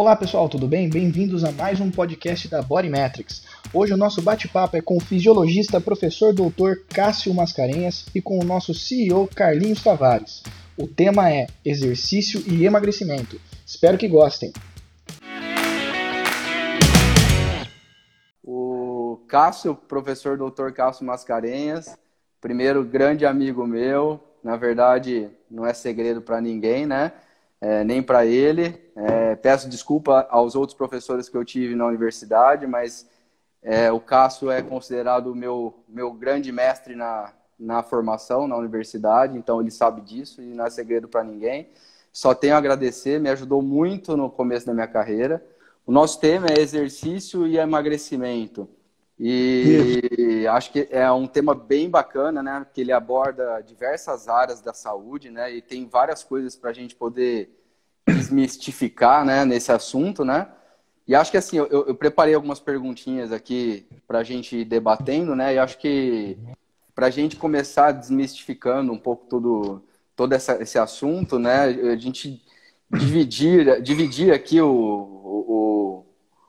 [0.00, 0.88] Olá pessoal, tudo bem?
[0.88, 3.44] Bem-vindos a mais um podcast da Body Metrics.
[3.70, 8.42] Hoje o nosso bate-papo é com o fisiologista professor doutor Cássio Mascarenhas e com o
[8.42, 10.42] nosso CEO Carlinhos Tavares.
[10.74, 13.38] O tema é exercício e emagrecimento.
[13.66, 14.54] Espero que gostem.
[18.42, 21.94] O Cássio, professor doutor Cássio Mascarenhas,
[22.40, 27.12] primeiro grande amigo meu, na verdade não é segredo para ninguém, né?
[27.60, 28.80] É, nem para ele.
[28.96, 33.06] É, peço desculpa aos outros professores que eu tive na universidade, mas
[33.62, 39.36] é, o Cássio é considerado o meu, meu grande mestre na, na formação na universidade,
[39.36, 41.68] então ele sabe disso e não é segredo para ninguém.
[42.12, 45.44] Só tenho a agradecer, me ajudou muito no começo da minha carreira.
[45.86, 48.68] O nosso tema é exercício e emagrecimento.
[49.22, 50.48] E Isso.
[50.48, 52.66] acho que é um tema bem bacana, né?
[52.72, 55.54] Que ele aborda diversas áreas da saúde, né?
[55.54, 57.50] E tem várias coisas para a gente poder
[58.08, 59.44] desmistificar, né?
[59.44, 60.48] Nesse assunto, né?
[61.06, 65.36] E acho que assim, eu, eu preparei algumas perguntinhas aqui para a gente ir debatendo,
[65.36, 65.54] né?
[65.54, 66.38] E acho que
[66.94, 69.84] para a gente começar desmistificando um pouco todo,
[70.16, 71.64] todo essa, esse assunto, né?
[71.64, 72.42] A gente
[72.90, 76.06] dividir, dividir aqui o, o,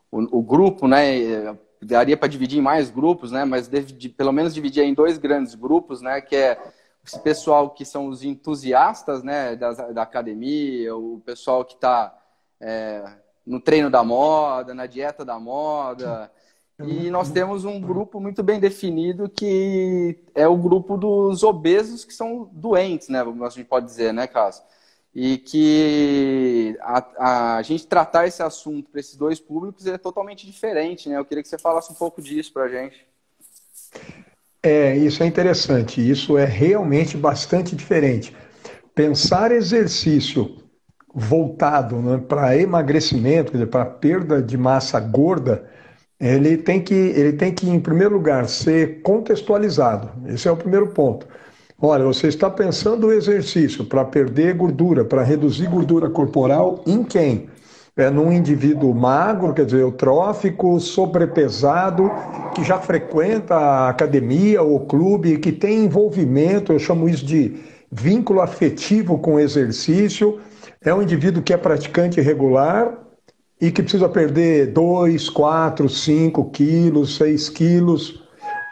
[0.10, 1.54] o, o grupo, né?
[1.82, 3.44] Daria para dividir em mais grupos, né?
[3.44, 3.70] Mas
[4.16, 6.22] pelo menos dividir em dois grandes grupos, né?
[6.22, 6.62] Que é
[7.04, 9.56] esse pessoal que são os entusiastas, né?
[9.56, 12.16] Da, da academia, o pessoal que está
[12.60, 13.04] é,
[13.46, 16.32] no treino da moda, na dieta da moda.
[16.80, 22.14] E nós temos um grupo muito bem definido que é o grupo dos obesos que
[22.14, 23.22] são doentes, né?
[23.22, 24.64] A gente pode dizer, né, Cássio?
[25.14, 31.10] E que a, a gente tratar esse assunto para esses dois públicos é totalmente diferente,
[31.10, 31.18] né?
[31.18, 33.06] Eu queria que você falasse um pouco disso para a gente.
[34.64, 36.08] É, isso é interessante.
[36.08, 38.36] Isso é realmente bastante diferente.
[38.94, 40.58] Pensar exercício
[41.14, 45.70] voltado né, para emagrecimento, para perda de massa gorda,
[46.20, 50.12] ele tem, que, ele tem que, em primeiro lugar, ser contextualizado.
[50.32, 51.28] Esse é o primeiro ponto.
[51.84, 57.50] Olha, você está pensando o exercício para perder gordura, para reduzir gordura corporal em quem?
[57.98, 62.12] É num indivíduo magro, quer dizer, eutrófico, sobrepesado,
[62.54, 67.56] que já frequenta a academia ou clube, que tem envolvimento, eu chamo isso de
[67.92, 70.40] vínculo afetivo com o exercício,
[70.86, 72.96] é um indivíduo que é praticante regular
[73.60, 78.21] e que precisa perder 2, 4, 5 quilos, 6 quilos.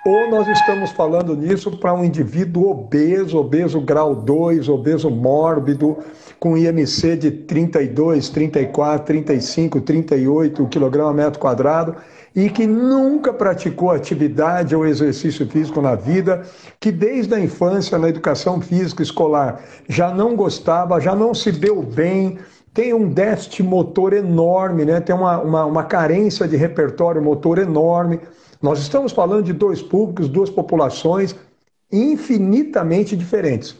[0.10, 6.00] Ou nós estamos falando nisso para um indivíduo obeso, obeso grau 2, obeso mórbido,
[6.40, 11.96] com IMC de 32, 34, 35, 38 kg metro quadrado
[12.36, 16.42] e que nunca praticou atividade ou exercício físico na vida,
[16.80, 21.84] que desde a infância, na educação física escolar, já não gostava, já não se deu
[21.84, 22.40] bem,
[22.74, 25.02] tem um déficit motor enorme, né?
[25.02, 28.20] tem uma, uma, uma carência de repertório motor enorme.
[28.62, 31.36] Nós estamos falando de dois públicos, duas populações
[31.92, 33.76] infinitamente diferentes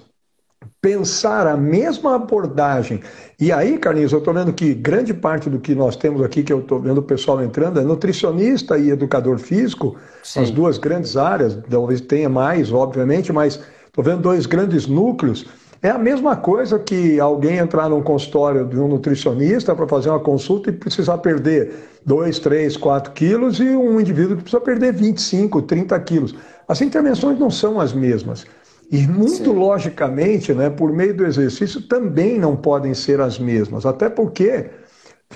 [0.82, 3.02] pensar a mesma abordagem.
[3.40, 6.54] E aí, Carlinhos, eu estou vendo que grande parte do que nós temos aqui, que
[6.54, 10.42] eu estou vendo o pessoal entrando, é nutricionista e educador físico, Sim.
[10.42, 15.46] as duas grandes áreas, talvez tenha mais, obviamente, mas estou vendo dois grandes núcleos.
[15.82, 20.20] É a mesma coisa que alguém entrar num consultório de um nutricionista para fazer uma
[20.20, 21.74] consulta e precisar perder
[22.06, 26.36] 2, 3, 4 quilos e um indivíduo que precisa perder 25, 30 quilos.
[26.68, 28.46] As intervenções não são as mesmas.
[28.92, 29.54] E muito Sim.
[29.54, 33.86] logicamente, né, por meio do exercício, também não podem ser as mesmas.
[33.86, 34.70] Até porque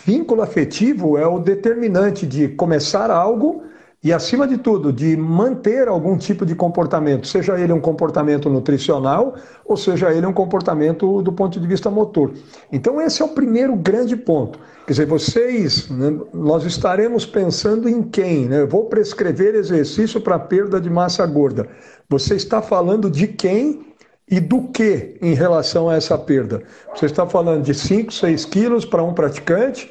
[0.06, 3.64] vínculo afetivo é o determinante de começar algo
[4.04, 9.36] e, acima de tudo, de manter algum tipo de comportamento, seja ele um comportamento nutricional
[9.66, 12.34] ou seja ele um comportamento do ponto de vista motor.
[12.70, 14.60] Então, esse é o primeiro grande ponto.
[14.86, 18.50] Quer dizer, vocês, né, nós estaremos pensando em quem?
[18.50, 18.60] Né?
[18.60, 21.70] Eu vou prescrever exercício para perda de massa gorda.
[22.10, 23.94] Você está falando de quem
[24.30, 26.62] e do que em relação a essa perda?
[26.94, 29.90] Você está falando de 5, 6 quilos para um praticante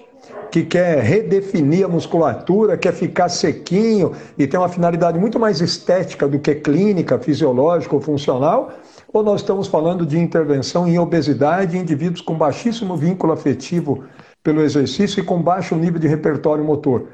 [0.52, 6.28] que quer redefinir a musculatura, quer ficar sequinho e tem uma finalidade muito mais estética
[6.28, 8.70] do que clínica, fisiológica ou funcional?
[9.10, 14.04] Ou nós estamos falando de intervenção em obesidade em indivíduos com baixíssimo vínculo afetivo
[14.42, 17.08] pelo exercício e com baixo nível de repertório motor?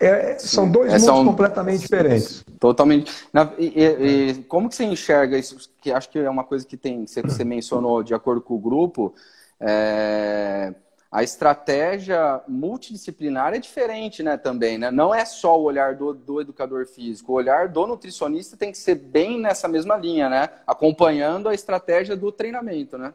[0.00, 1.24] É, são dois é, mundos são...
[1.24, 2.44] completamente diferentes.
[2.58, 3.12] Totalmente.
[3.32, 5.56] Na, e, e, como que você enxerga isso?
[5.80, 8.58] Que acho que é uma coisa que tem, você, você mencionou de acordo com o
[8.58, 9.14] grupo.
[9.60, 10.72] É,
[11.10, 14.90] a estratégia multidisciplinar é diferente, né, também, né?
[14.90, 18.78] Não é só o olhar do, do educador físico, o olhar do nutricionista tem que
[18.78, 20.50] ser bem nessa mesma linha, né?
[20.66, 23.14] Acompanhando a estratégia do treinamento, né?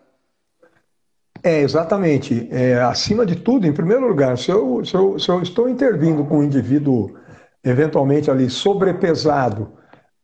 [1.43, 2.47] É, exatamente.
[2.51, 6.23] É, acima de tudo, em primeiro lugar, se eu, se, eu, se eu estou intervindo
[6.23, 7.15] com um indivíduo
[7.63, 9.73] eventualmente ali sobrepesado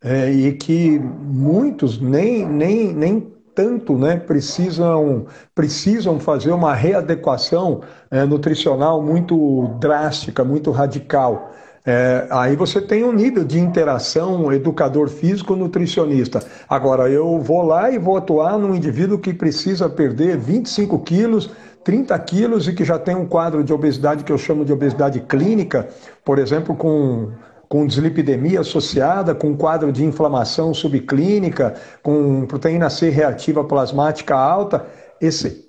[0.02, 8.24] é, e que muitos nem, nem, nem tanto né, precisam, precisam fazer uma readequação é,
[8.24, 11.52] nutricional muito drástica, muito radical.
[11.86, 16.42] É, aí você tem um nível de interação educador físico nutricionista.
[16.70, 21.52] Agora, eu vou lá e vou atuar num indivíduo que precisa perder 25 quilos,
[21.84, 25.20] 30 quilos e que já tem um quadro de obesidade que eu chamo de obesidade
[25.20, 25.90] clínica,
[26.24, 27.32] por exemplo, com
[27.70, 34.88] com dislipidemia associada, com quadro de inflamação subclínica, com proteína C reativa plasmática alta.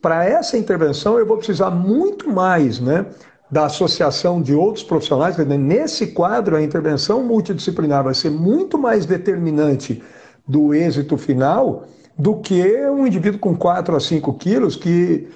[0.01, 3.05] Para essa intervenção eu vou precisar muito mais né,
[3.51, 5.37] da associação de outros profissionais.
[5.37, 10.03] Nesse quadro, a intervenção multidisciplinar vai ser muito mais determinante
[10.49, 11.85] do êxito final
[12.17, 15.29] do que um indivíduo com 4 a 5 quilos que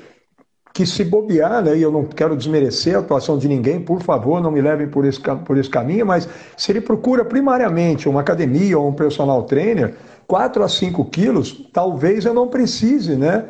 [0.75, 4.43] que se bobear, né, e eu não quero desmerecer a atuação de ninguém, por favor,
[4.43, 8.77] não me levem por esse, por esse caminho, mas se ele procura primariamente uma academia
[8.77, 9.95] ou um personal trainer,
[10.27, 13.45] 4 a 5 quilos, talvez eu não precise, né?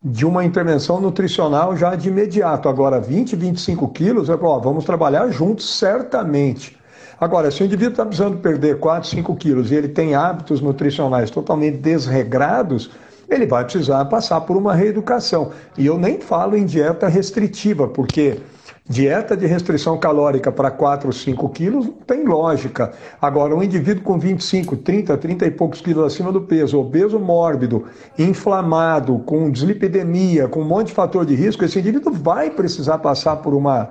[0.00, 2.68] De uma intervenção nutricional já de imediato.
[2.68, 6.78] Agora, 20, 25 quilos, eu, ó, vamos trabalhar juntos, certamente.
[7.20, 11.28] Agora, se o indivíduo está precisando perder 4, 5 quilos e ele tem hábitos nutricionais
[11.28, 12.92] totalmente desregrados,
[13.28, 15.50] ele vai precisar passar por uma reeducação.
[15.76, 18.40] E eu nem falo em dieta restritiva, porque
[18.88, 22.92] dieta de restrição calórica para 4 ou 5 quilos não tem lógica.
[23.20, 27.84] Agora, um indivíduo com 25, 30, 30 e poucos quilos acima do peso, obeso mórbido,
[28.18, 33.36] inflamado, com dislipidemia, com um monte de fator de risco, esse indivíduo vai precisar passar
[33.36, 33.90] por uma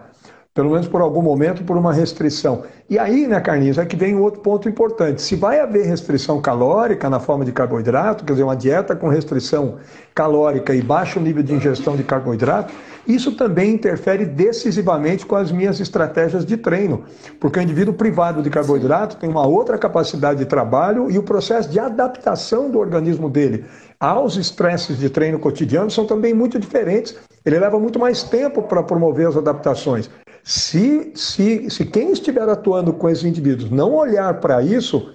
[0.58, 2.64] pelo menos por algum momento, por uma restrição.
[2.90, 5.22] E aí, né, Carlinhos, é que vem outro ponto importante.
[5.22, 9.76] Se vai haver restrição calórica na forma de carboidrato, quer dizer, uma dieta com restrição
[10.16, 12.74] calórica e baixo nível de ingestão de carboidrato,
[13.08, 17.04] isso também interfere decisivamente com as minhas estratégias de treino,
[17.40, 21.70] porque o indivíduo privado de carboidrato tem uma outra capacidade de trabalho e o processo
[21.70, 23.64] de adaptação do organismo dele
[24.00, 27.16] aos estresses de treino cotidiano são também muito diferentes.
[27.46, 30.10] Ele leva muito mais tempo para promover as adaptações.
[30.48, 35.12] Se, se, se quem estiver atuando com esses indivíduos não olhar para isso,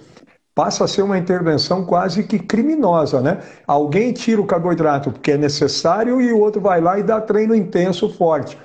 [0.53, 3.39] passa a ser uma intervenção quase que criminosa, né?
[3.65, 7.55] Alguém tira o carboidrato porque é necessário e o outro vai lá e dá treino
[7.55, 8.59] intenso forte.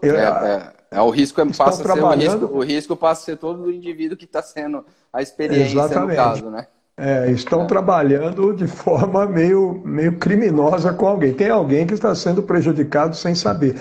[0.00, 2.14] É, é, é o risco é, passa trabalhando...
[2.14, 4.84] a ser o risco, o risco passa a ser todo do indivíduo que está sendo
[5.12, 6.10] a experiência Exatamente.
[6.10, 6.68] no caso, né?
[6.96, 7.66] É, estão é.
[7.66, 11.34] trabalhando de forma meio, meio criminosa com alguém.
[11.34, 13.74] Tem alguém que está sendo prejudicado sem saber.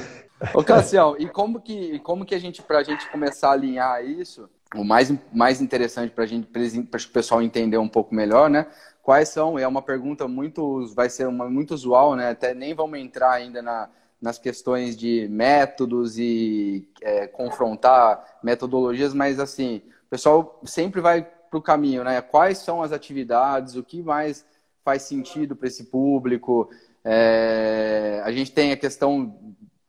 [0.53, 4.03] Ô, Cassião, e como que, como que a gente, para a gente começar a alinhar
[4.05, 6.61] isso, o mais, mais interessante para gente, para
[6.99, 8.67] o pessoal entender um pouco melhor, né?
[9.01, 9.57] Quais são?
[9.57, 12.29] É uma pergunta muito, vai ser uma muito usual, né?
[12.29, 13.89] Até nem vamos entrar ainda na,
[14.21, 21.59] nas questões de métodos e é, confrontar metodologias, mas assim, o pessoal sempre vai para
[21.59, 22.21] o caminho, né?
[22.21, 24.45] Quais são as atividades, o que mais
[24.83, 26.69] faz sentido para esse público?
[27.03, 29.37] É, a gente tem a questão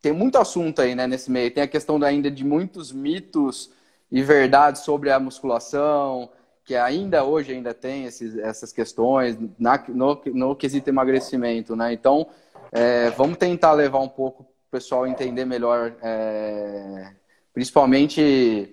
[0.06, 1.50] tem muito assunto aí, né, nesse meio.
[1.50, 3.72] Tem a questão ainda de muitos mitos
[4.08, 6.30] e verdades sobre a musculação,
[6.64, 11.92] que ainda hoje ainda tem esses, essas questões na, no, no quesito emagrecimento, né?
[11.92, 12.28] Então,
[12.70, 17.12] é, vamos tentar levar um pouco o pessoal entender melhor, é,
[17.52, 18.72] principalmente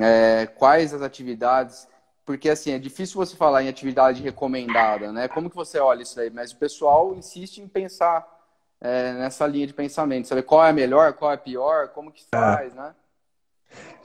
[0.00, 1.86] é, quais as atividades,
[2.24, 5.28] porque assim, é difícil você falar em atividade recomendada, né?
[5.28, 6.28] Como que você olha isso aí?
[6.28, 8.26] Mas o pessoal insiste em pensar
[8.82, 12.10] é, nessa linha de pensamento, saber qual é a melhor, qual é a pior, como
[12.10, 12.36] que é.
[12.36, 12.76] faz, é.
[12.76, 12.90] né?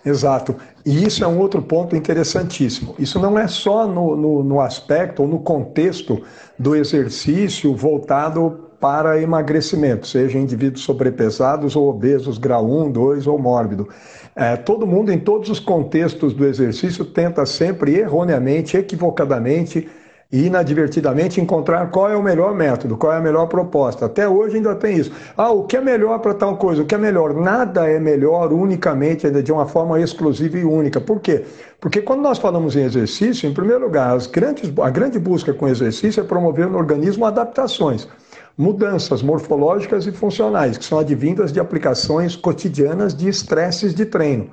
[0.06, 0.56] Exato.
[0.86, 2.96] E isso é um outro ponto interessantíssimo.
[2.98, 6.24] Isso não é só no, no, no aspecto ou no contexto
[6.58, 13.90] do exercício voltado para emagrecimento, seja indivíduos sobrepesados ou obesos, grau 1, 2 ou mórbido.
[14.36, 19.90] É, todo mundo, em todos os contextos do exercício, tenta sempre, erroneamente, equivocadamente,
[20.32, 24.06] e inadvertidamente encontrar qual é o melhor método, qual é a melhor proposta.
[24.06, 25.12] Até hoje ainda tem isso.
[25.38, 26.82] Ah, o que é melhor para tal coisa?
[26.82, 27.34] O que é melhor?
[27.34, 31.00] Nada é melhor unicamente, de uma forma exclusiva e única.
[31.00, 31.46] Por quê?
[31.80, 35.68] Porque quando nós falamos em exercício, em primeiro lugar, as grandes, a grande busca com
[35.68, 38.08] exercício é promover no organismo adaptações
[38.58, 44.50] mudanças morfológicas e funcionais, que são advindas de aplicações cotidianas de estresses de treino.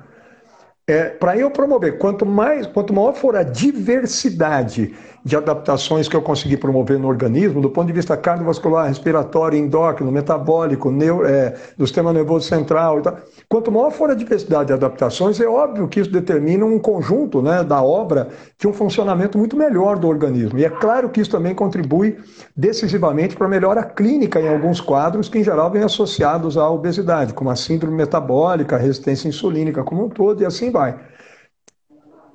[0.87, 4.93] É, para eu promover, quanto mais, quanto maior for a diversidade
[5.25, 10.11] de adaptações que eu consegui promover no organismo, do ponto de vista cardiovascular, respiratório, endócrino,
[10.11, 13.17] metabólico, neuro, é, do sistema nervoso central e tal.
[13.49, 17.63] Quanto maior for a diversidade de adaptações, é óbvio que isso determina um conjunto né,
[17.63, 18.29] da obra
[18.59, 20.59] de um funcionamento muito melhor do organismo.
[20.59, 22.19] E é claro que isso também contribui
[22.55, 27.33] decisivamente para a melhora clínica em alguns quadros que, em geral, vêm associados à obesidade,
[27.33, 30.95] como a síndrome metabólica, a resistência insulínica como um todo, e assim vai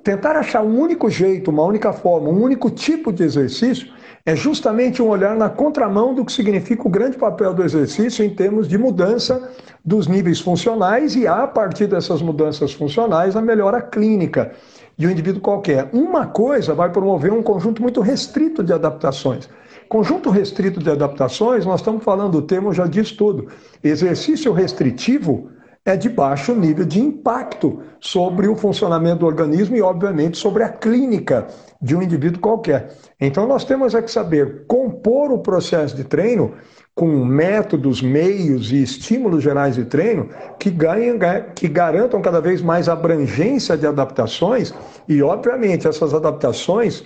[0.03, 3.89] tentar achar um único jeito, uma única forma, um único tipo de exercício,
[4.25, 8.31] é justamente um olhar na contramão do que significa o grande papel do exercício em
[8.31, 9.51] termos de mudança
[9.85, 14.53] dos níveis funcionais e, a partir dessas mudanças funcionais, a melhora clínica
[14.97, 15.89] de um indivíduo qualquer.
[15.93, 19.49] Uma coisa vai promover um conjunto muito restrito de adaptações.
[19.89, 23.49] Conjunto restrito de adaptações, nós estamos falando, o termo já diz tudo.
[23.83, 25.49] Exercício restritivo
[25.85, 30.69] é de baixo nível de impacto sobre o funcionamento do organismo e, obviamente, sobre a
[30.69, 31.47] clínica
[31.81, 32.95] de um indivíduo qualquer.
[33.19, 36.53] Então, nós temos é que saber compor o processo de treino
[36.95, 41.19] com métodos, meios e estímulos gerais de treino que, ganhem,
[41.55, 44.75] que garantam cada vez mais abrangência de adaptações
[45.09, 47.05] e, obviamente, essas adaptações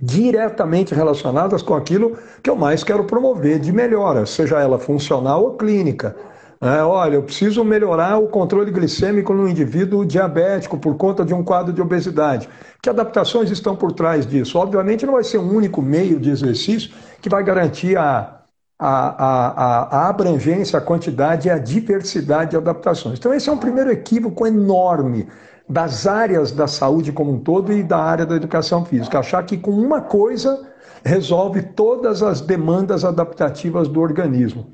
[0.00, 5.56] diretamente relacionadas com aquilo que eu mais quero promover de melhora, seja ela funcional ou
[5.56, 6.14] clínica.
[6.60, 11.44] É, olha, eu preciso melhorar o controle glicêmico no indivíduo diabético por conta de um
[11.44, 12.48] quadro de obesidade.
[12.82, 14.58] Que adaptações estão por trás disso?
[14.58, 18.40] Obviamente não vai ser um único meio de exercício que vai garantir a,
[18.78, 23.18] a, a, a abrangência, a quantidade e a diversidade de adaptações.
[23.18, 25.28] Então, esse é um primeiro equívoco enorme
[25.68, 29.18] das áreas da saúde como um todo e da área da educação física.
[29.18, 30.66] Achar que com uma coisa
[31.04, 34.66] resolve todas as demandas adaptativas do organismo.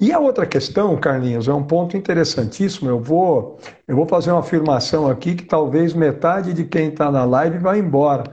[0.00, 2.88] E a outra questão, Carlinhos, é um ponto interessantíssimo.
[2.88, 7.24] Eu vou, eu vou fazer uma afirmação aqui que talvez metade de quem está na
[7.24, 8.24] live vá embora,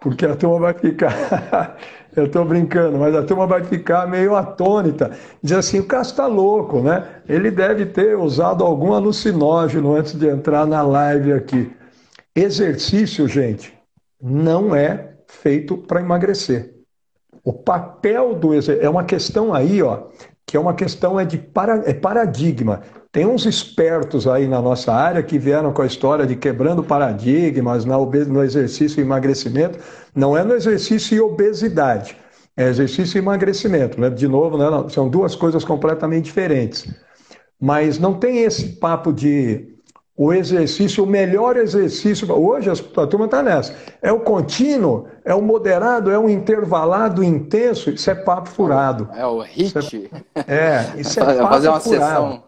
[0.00, 1.76] porque a turma vai ficar.
[2.14, 5.10] eu estou brincando, mas a turma vai ficar meio atônita.
[5.42, 7.04] Diz assim: o Cássio está louco, né?
[7.28, 11.72] Ele deve ter usado algum alucinógeno antes de entrar na live aqui.
[12.34, 13.76] Exercício, gente,
[14.22, 16.74] não é feito para emagrecer.
[17.42, 20.04] O papel do exercício é uma questão aí, ó,
[20.48, 22.80] que é uma questão é de para, é paradigma.
[23.12, 27.84] Tem uns espertos aí na nossa área que vieram com a história de quebrando paradigmas
[27.84, 29.78] na no exercício e emagrecimento.
[30.14, 32.16] Não é no exercício e obesidade,
[32.56, 34.00] é exercício e emagrecimento.
[34.00, 34.08] Né?
[34.08, 34.64] De novo, né?
[34.88, 36.88] são duas coisas completamente diferentes.
[37.60, 39.77] Mas não tem esse papo de
[40.18, 43.72] o exercício, o melhor exercício, hoje a turma está nessa,
[44.02, 49.08] é o contínuo, é o moderado, é o intervalado intenso, isso é papo furado.
[49.14, 50.10] É o HIT.
[50.34, 52.02] É, é, isso é papo Fazer uma furado.
[52.02, 52.42] Sessão.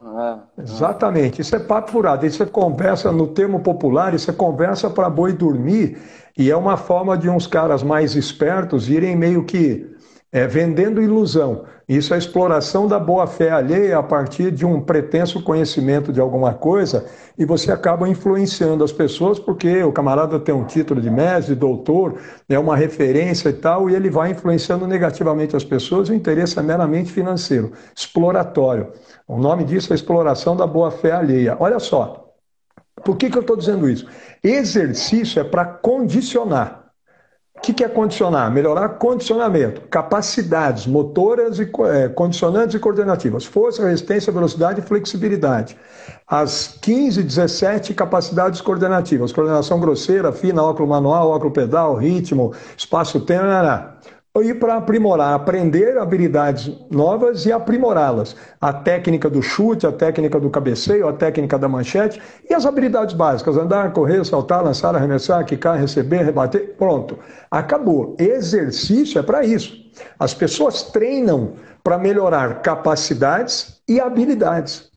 [0.58, 0.62] É.
[0.62, 5.08] Exatamente, isso é papo furado, isso é conversa, no termo popular, isso é conversa para
[5.08, 5.96] boi dormir,
[6.36, 9.89] e é uma forma de uns caras mais espertos irem meio que
[10.32, 11.64] é, vendendo ilusão.
[11.88, 17.04] Isso é exploração da boa-fé alheia a partir de um pretenso conhecimento de alguma coisa
[17.36, 22.18] e você acaba influenciando as pessoas porque o camarada tem um título de mestre, doutor,
[22.48, 26.08] é uma referência e tal, e ele vai influenciando negativamente as pessoas.
[26.08, 28.92] O interesse é meramente financeiro, exploratório.
[29.26, 31.56] O nome disso é exploração da boa-fé alheia.
[31.58, 32.30] Olha só,
[33.04, 34.06] por que, que eu estou dizendo isso?
[34.44, 36.79] Exercício é para condicionar.
[37.60, 38.50] O que, que é condicionar?
[38.50, 45.76] Melhorar condicionamento, capacidades motoras e é, condicionantes e coordenativas, força, resistência, velocidade e flexibilidade.
[46.26, 53.44] As 15, 17 capacidades coordenativas, coordenação grosseira, fina, óculo manual, óculo pedal, ritmo, espaço-tempo,
[54.36, 58.36] e para aprimorar, aprender habilidades novas e aprimorá-las.
[58.60, 63.14] A técnica do chute, a técnica do cabeceio, a técnica da manchete e as habilidades
[63.14, 66.76] básicas: andar, correr, saltar, lançar, arremessar, quicar, receber, rebater.
[66.78, 67.18] Pronto,
[67.50, 68.16] acabou.
[68.20, 69.74] Exercício é para isso.
[70.16, 74.90] As pessoas treinam para melhorar capacidades e habilidades.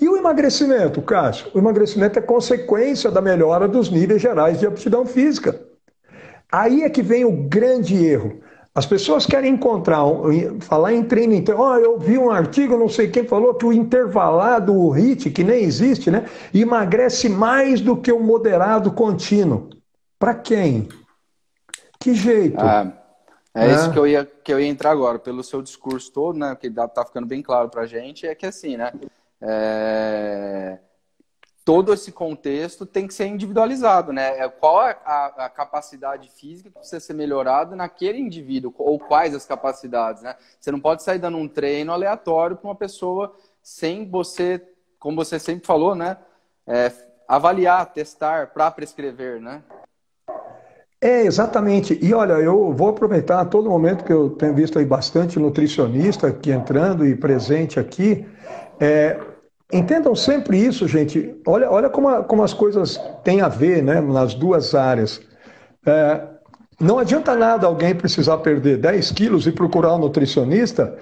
[0.00, 1.50] E o emagrecimento, Cássio?
[1.54, 5.58] O emagrecimento é consequência da melhora dos níveis gerais de aptidão física.
[6.50, 8.40] Aí é que vem o grande erro.
[8.76, 10.02] As pessoas querem encontrar,
[10.60, 11.62] falar em treino interno.
[11.62, 15.42] Oh, eu vi um artigo, não sei quem falou, que o intervalado, o HIT, que
[15.42, 16.26] nem existe, né?
[16.52, 19.70] Emagrece mais do que o moderado contínuo.
[20.18, 20.90] Para quem?
[21.98, 22.60] Que jeito?
[22.60, 22.92] Ah,
[23.54, 25.18] é, é, isso que eu, ia, que eu ia entrar agora.
[25.18, 26.54] Pelo seu discurso todo, né?
[26.54, 28.92] Que tá ficando bem claro para a gente, é que assim, né?
[29.40, 30.80] É
[31.66, 34.38] todo esse contexto tem que ser individualizado, né?
[34.38, 39.44] É, qual a, a, capacidade física que precisa ser melhorada naquele indivíduo, ou quais as
[39.44, 40.36] capacidades, né?
[40.60, 44.62] Você não pode sair dando um treino aleatório para uma pessoa sem você,
[44.96, 46.16] como você sempre falou, né?
[46.64, 46.92] É,
[47.26, 49.60] avaliar, testar para prescrever, né?
[51.00, 51.98] É, exatamente.
[52.00, 56.52] E olha, eu vou aproveitar todo momento que eu tenho visto aí bastante nutricionista aqui
[56.52, 58.24] entrando e presente aqui.
[58.78, 59.18] É,
[59.72, 61.34] entendam sempre isso, gente.
[61.46, 65.20] Olha, olha como, a, como as coisas têm a ver né, nas duas áreas.
[65.84, 66.20] É,
[66.80, 70.96] não adianta nada alguém precisar perder 10 quilos e procurar um nutricionista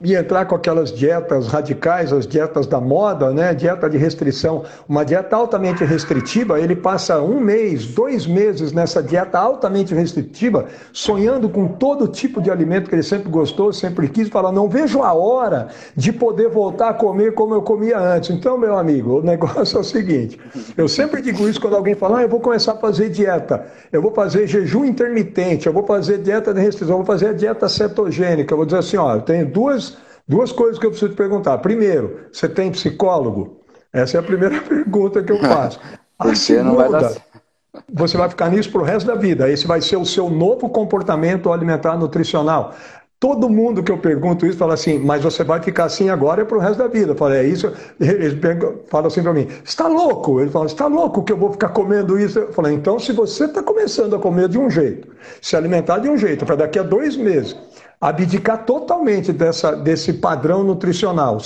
[0.00, 3.52] e entrar com aquelas dietas radicais, as dietas da moda, né?
[3.52, 9.38] Dieta de restrição, uma dieta altamente restritiva, ele passa um mês, dois meses nessa dieta
[9.38, 14.52] altamente restritiva, sonhando com todo tipo de alimento que ele sempre gostou, sempre quis, fala,
[14.52, 18.30] não vejo a hora de poder voltar a comer como eu comia antes.
[18.30, 20.38] Então, meu amigo, o negócio é o seguinte,
[20.76, 24.00] eu sempre digo isso quando alguém fala, ah, eu vou começar a fazer dieta, eu
[24.00, 27.68] vou fazer jejum intermitente, eu vou fazer dieta de restrição, eu vou fazer a dieta
[27.68, 29.77] cetogênica, eu vou dizer assim, ó, eu tenho duas
[30.26, 31.56] Duas coisas que eu preciso te perguntar.
[31.58, 33.62] Primeiro, você tem psicólogo?
[33.92, 35.80] Essa é a primeira pergunta que eu faço.
[36.18, 37.14] A segunda,
[37.92, 39.48] você vai ficar nisso para o resto da vida.
[39.48, 42.74] Esse vai ser o seu novo comportamento alimentar nutricional.
[43.20, 46.44] Todo mundo que eu pergunto isso fala assim, mas você vai ficar assim agora é
[46.44, 47.12] para o resto da vida.
[47.12, 47.72] Eu falei, é isso.
[47.98, 48.36] Eles
[48.88, 50.40] falam assim para mim, está louco?
[50.40, 52.38] Ele fala, está louco que eu vou ficar comendo isso?
[52.38, 55.08] Eu falei, então se você está começando a comer de um jeito,
[55.42, 57.56] se alimentar de um jeito, para daqui a dois meses
[58.00, 61.38] abdicar totalmente dessa, desse padrão nutricional.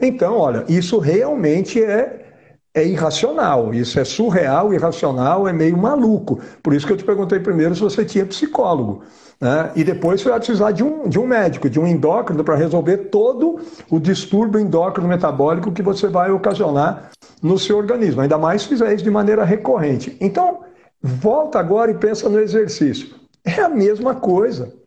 [0.00, 2.26] Então, olha, isso realmente é,
[2.74, 6.40] é irracional, isso é surreal, irracional, é meio maluco.
[6.62, 9.02] Por isso que eu te perguntei primeiro se você tinha psicólogo.
[9.40, 9.70] Né?
[9.74, 13.08] E depois você vai precisar de um, de um médico, de um endócrino, para resolver
[13.08, 17.10] todo o distúrbio endócrino metabólico que você vai ocasionar
[17.42, 20.14] no seu organismo, ainda mais se fizer isso de maneira recorrente.
[20.20, 20.60] Então,
[21.00, 23.08] volta agora e pensa no exercício.
[23.44, 24.79] É a mesma coisa.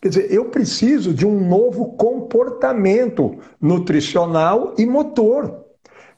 [0.00, 5.64] Quer dizer, eu preciso de um novo comportamento nutricional e motor.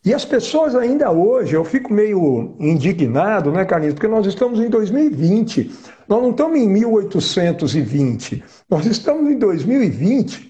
[0.05, 3.95] E as pessoas ainda hoje, eu fico meio indignado, né, Carlinhos?
[3.95, 5.71] Porque nós estamos em 2020,
[6.09, 10.49] nós não estamos em 1820, nós estamos em 2020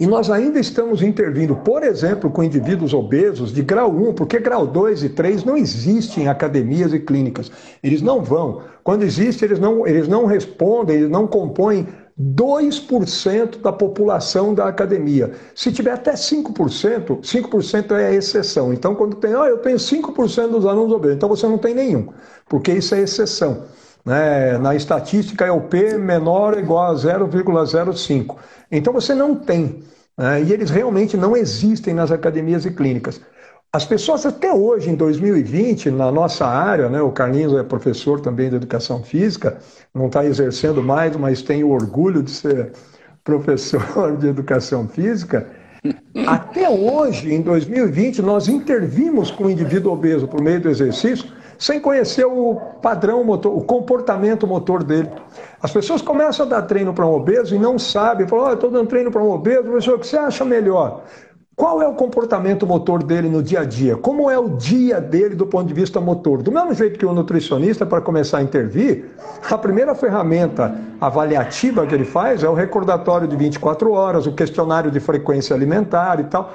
[0.00, 4.64] e nós ainda estamos intervindo, por exemplo, com indivíduos obesos de grau 1, porque grau
[4.64, 7.50] 2 e 3 não existem em academias e clínicas.
[7.82, 8.62] Eles não vão.
[8.84, 11.88] Quando existe, eles não, eles não respondem, eles não compõem
[12.20, 15.32] 2% da população da academia.
[15.54, 18.72] Se tiver até 5%, 5% é a exceção.
[18.72, 22.08] Então, quando tem, ah, eu tenho 5% dos alunos obesos, então você não tem nenhum,
[22.48, 23.64] porque isso é exceção.
[24.04, 24.58] Né?
[24.58, 28.36] Na estatística é o P menor ou igual a 0,05.
[28.70, 29.84] Então você não tem.
[30.16, 30.42] Né?
[30.42, 33.20] E eles realmente não existem nas academias e clínicas.
[33.70, 38.48] As pessoas até hoje, em 2020, na nossa área, né, o Carlinhos é professor também
[38.48, 39.58] de educação física,
[39.94, 42.72] não está exercendo mais, mas tem o orgulho de ser
[43.22, 45.46] professor de educação física.
[46.26, 51.78] Até hoje, em 2020, nós intervimos com o indivíduo obeso por meio do exercício, sem
[51.78, 55.10] conhecer o padrão motor, o comportamento motor dele.
[55.60, 58.70] As pessoas começam a dar treino para um obeso e não sabem, falam, oh, estou
[58.70, 61.04] dando treino para um obeso, professor, o que você acha melhor?
[61.58, 63.96] Qual é o comportamento motor dele no dia a dia?
[63.96, 66.40] Como é o dia dele do ponto de vista motor?
[66.40, 69.06] Do mesmo jeito que o nutricionista, para começar a intervir,
[69.42, 74.88] a primeira ferramenta avaliativa que ele faz é o recordatório de 24 horas, o questionário
[74.88, 76.54] de frequência alimentar e tal.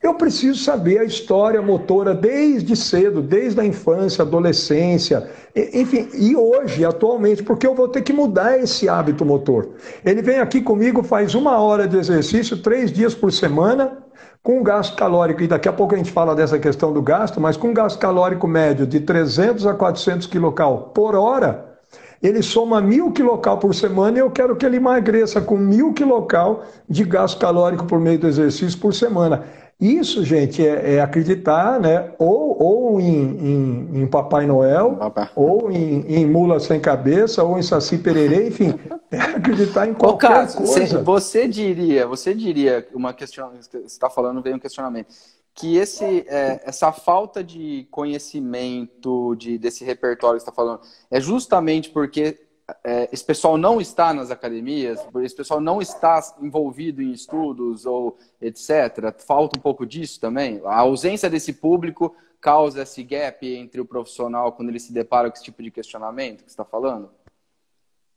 [0.00, 6.84] Eu preciso saber a história motora desde cedo, desde a infância, adolescência, enfim, e hoje,
[6.84, 9.70] atualmente, porque eu vou ter que mudar esse hábito motor.
[10.04, 14.05] Ele vem aqui comigo, faz uma hora de exercício, três dias por semana,
[14.46, 17.56] com gasto calórico, e daqui a pouco a gente fala dessa questão do gasto, mas
[17.56, 21.80] com gasto calórico médio de 300 a 400 quilocal por hora,
[22.22, 26.62] ele soma mil quilocal por semana e eu quero que ele emagreça com mil quilocal
[26.88, 29.42] de gasto calórico por meio do exercício por semana.
[29.78, 32.14] Isso, gente, é, é acreditar, né?
[32.18, 34.98] Ou, ou em, em, em Papai Noel,
[35.34, 38.74] ou em, em, Mula Sem Cabeça, ou em Saci Pererê, enfim,
[39.10, 41.02] é acreditar em qualquer Ô, coisa.
[41.02, 45.08] Você diria, você diria, uma questão, você está falando, veio um questionamento,
[45.54, 51.20] que esse, é, essa falta de conhecimento de, desse repertório que você está falando é
[51.20, 52.45] justamente porque
[52.82, 58.18] é, esse pessoal não está nas academias, esse pessoal não está envolvido em estudos ou
[58.40, 59.14] etc.
[59.18, 60.60] Falta um pouco disso também.
[60.64, 65.36] A ausência desse público causa esse gap entre o profissional quando ele se depara com
[65.36, 67.10] esse tipo de questionamento que você está falando?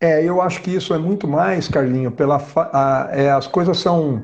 [0.01, 4.23] É, eu acho que isso é muito mais, Carlinho, pela a, é, as coisas são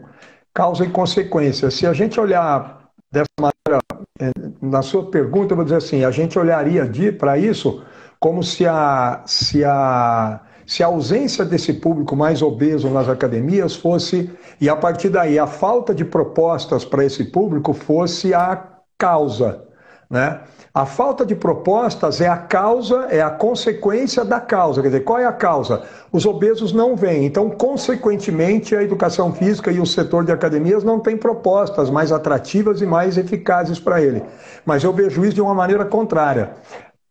[0.53, 1.69] causa e consequência.
[1.69, 3.83] Se a gente olhar dessa maneira,
[4.19, 7.83] é, na sua pergunta, eu vou dizer assim, a gente olharia para isso
[8.19, 14.31] como se a, se a, se a ausência desse público mais obeso nas academias fosse,
[14.59, 18.63] e a partir daí a falta de propostas para esse público fosse a
[18.97, 19.63] causa.
[20.09, 20.39] Né?
[20.73, 24.81] A falta de propostas é a causa, é a consequência da causa.
[24.81, 25.83] Quer dizer, qual é a causa?
[26.11, 27.25] Os obesos não vêm.
[27.25, 32.81] Então, consequentemente, a educação física e o setor de academias não têm propostas mais atrativas
[32.81, 34.21] e mais eficazes para ele.
[34.65, 36.51] Mas eu vejo isso de uma maneira contrária.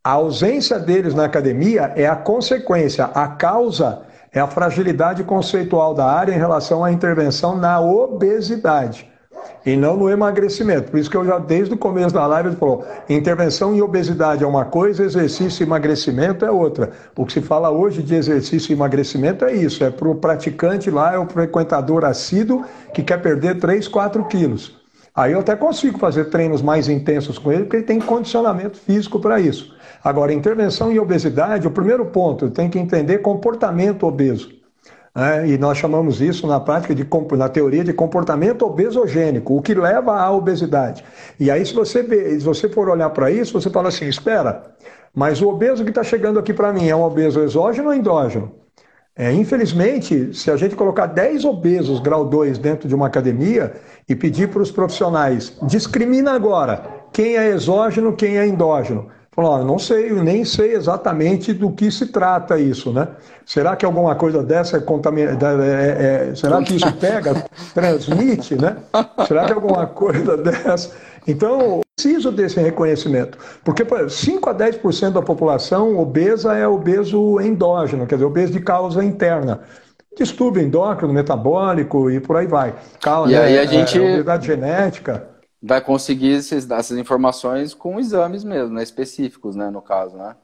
[0.06, 6.04] A ausência deles na academia é a consequência, a causa é a fragilidade conceitual da
[6.04, 9.10] área em relação à intervenção na obesidade
[9.64, 10.90] e não no emagrecimento.
[10.90, 14.44] Por isso que eu já, desde o começo da live, ele falou: intervenção em obesidade
[14.44, 16.90] é uma coisa, exercício e emagrecimento é outra.
[17.16, 20.90] O que se fala hoje de exercício e emagrecimento é isso: é para o praticante
[20.90, 22.62] lá, é o frequentador assíduo
[22.92, 24.83] que quer perder 3, 4 quilos.
[25.14, 29.20] Aí eu até consigo fazer treinos mais intensos com ele, porque ele tem condicionamento físico
[29.20, 29.72] para isso.
[30.02, 34.50] Agora, intervenção em obesidade, o primeiro ponto, tem que entender comportamento obeso.
[35.16, 39.72] É, e nós chamamos isso na prática de na teoria de comportamento obesogênico, o que
[39.72, 41.04] leva à obesidade.
[41.38, 44.74] E aí, se você, se você for olhar para isso, você fala assim: espera,
[45.14, 48.63] mas o obeso que está chegando aqui para mim é um obeso exógeno ou endógeno?
[49.16, 53.72] É, infelizmente, se a gente colocar 10 obesos grau 2 dentro de uma academia
[54.08, 59.08] e pedir para os profissionais, discrimina agora quem é exógeno, quem é endógeno.
[59.30, 63.08] Falou, não sei, eu nem sei exatamente do que se trata isso, né?
[63.44, 65.64] Será que alguma coisa dessa é contaminada?
[65.64, 68.76] É, é, será que isso pega, transmite, né?
[69.26, 70.92] Será que alguma coisa dessa?
[71.26, 78.16] Então, preciso desse reconhecimento, porque 5 a 10% da população obesa é obeso endógeno, quer
[78.16, 79.62] dizer, obeso de causa interna
[80.16, 82.74] distúrbio endócrino, metabólico e por aí vai.
[83.00, 83.98] Causa, e aí a é, gente...
[83.98, 85.28] É, genética
[85.62, 88.82] vai conseguir esses, essas informações com exames mesmo, né?
[88.82, 90.34] específicos, né, no caso, né?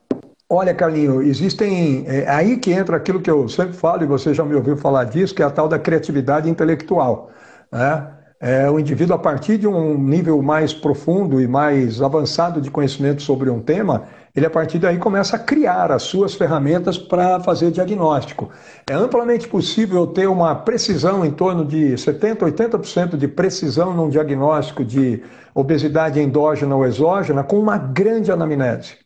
[0.53, 2.05] Olha, Carlinho, existem.
[2.09, 5.05] É aí que entra aquilo que eu sempre falo, e você já me ouviu falar
[5.05, 7.31] disso, que é a tal da criatividade intelectual.
[7.71, 8.09] Né?
[8.42, 13.20] É, o indivíduo, a partir de um nível mais profundo e mais avançado de conhecimento
[13.20, 17.70] sobre um tema, ele a partir daí começa a criar as suas ferramentas para fazer
[17.70, 18.48] diagnóstico.
[18.88, 24.83] É amplamente possível ter uma precisão em torno de 70%, 80% de precisão num diagnóstico
[24.83, 25.22] de
[25.55, 28.96] obesidade endógena ou exógena com uma grande anamnese.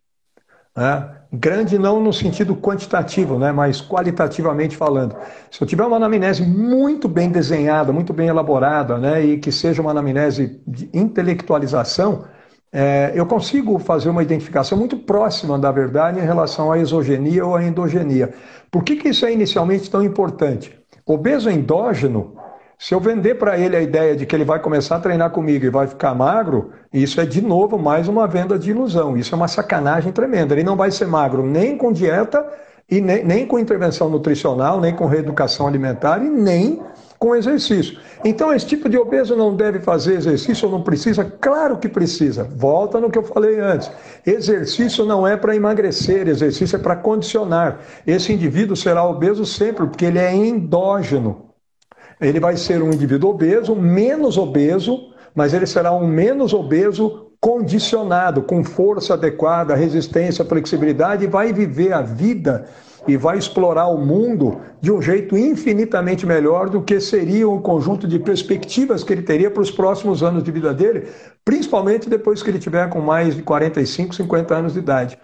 [0.76, 1.10] Né?
[1.36, 3.50] Grande não no sentido quantitativo, né?
[3.50, 5.16] mas qualitativamente falando.
[5.50, 9.24] Se eu tiver uma anamnese muito bem desenhada, muito bem elaborada, né?
[9.24, 12.24] e que seja uma anamnese de intelectualização,
[12.72, 17.56] é, eu consigo fazer uma identificação muito próxima da verdade em relação à exogenia ou
[17.56, 18.32] à endogenia.
[18.70, 20.78] Por que, que isso é inicialmente tão importante?
[21.04, 22.36] Obeso endógeno,
[22.78, 25.64] se eu vender para ele a ideia de que ele vai começar a treinar comigo
[25.64, 29.16] e vai ficar magro, isso é de novo mais uma venda de ilusão.
[29.16, 30.54] Isso é uma sacanagem tremenda.
[30.54, 32.44] Ele não vai ser magro nem com dieta
[32.90, 36.82] e nem, nem com intervenção nutricional, nem com reeducação alimentar e nem
[37.18, 37.98] com exercício.
[38.22, 41.24] Então, esse tipo de obeso não deve fazer exercício ou não precisa?
[41.24, 42.44] Claro que precisa.
[42.44, 43.90] Volta no que eu falei antes.
[44.26, 47.80] Exercício não é para emagrecer, exercício é para condicionar.
[48.06, 51.53] Esse indivíduo será obeso sempre, porque ele é endógeno.
[52.20, 58.42] Ele vai ser um indivíduo obeso, menos obeso, mas ele será um menos obeso condicionado,
[58.42, 62.66] com força adequada, resistência, flexibilidade, e vai viver a vida
[63.06, 68.08] e vai explorar o mundo de um jeito infinitamente melhor do que seria um conjunto
[68.08, 71.08] de perspectivas que ele teria para os próximos anos de vida dele,
[71.44, 75.18] principalmente depois que ele tiver com mais de 45, 50 anos de idade.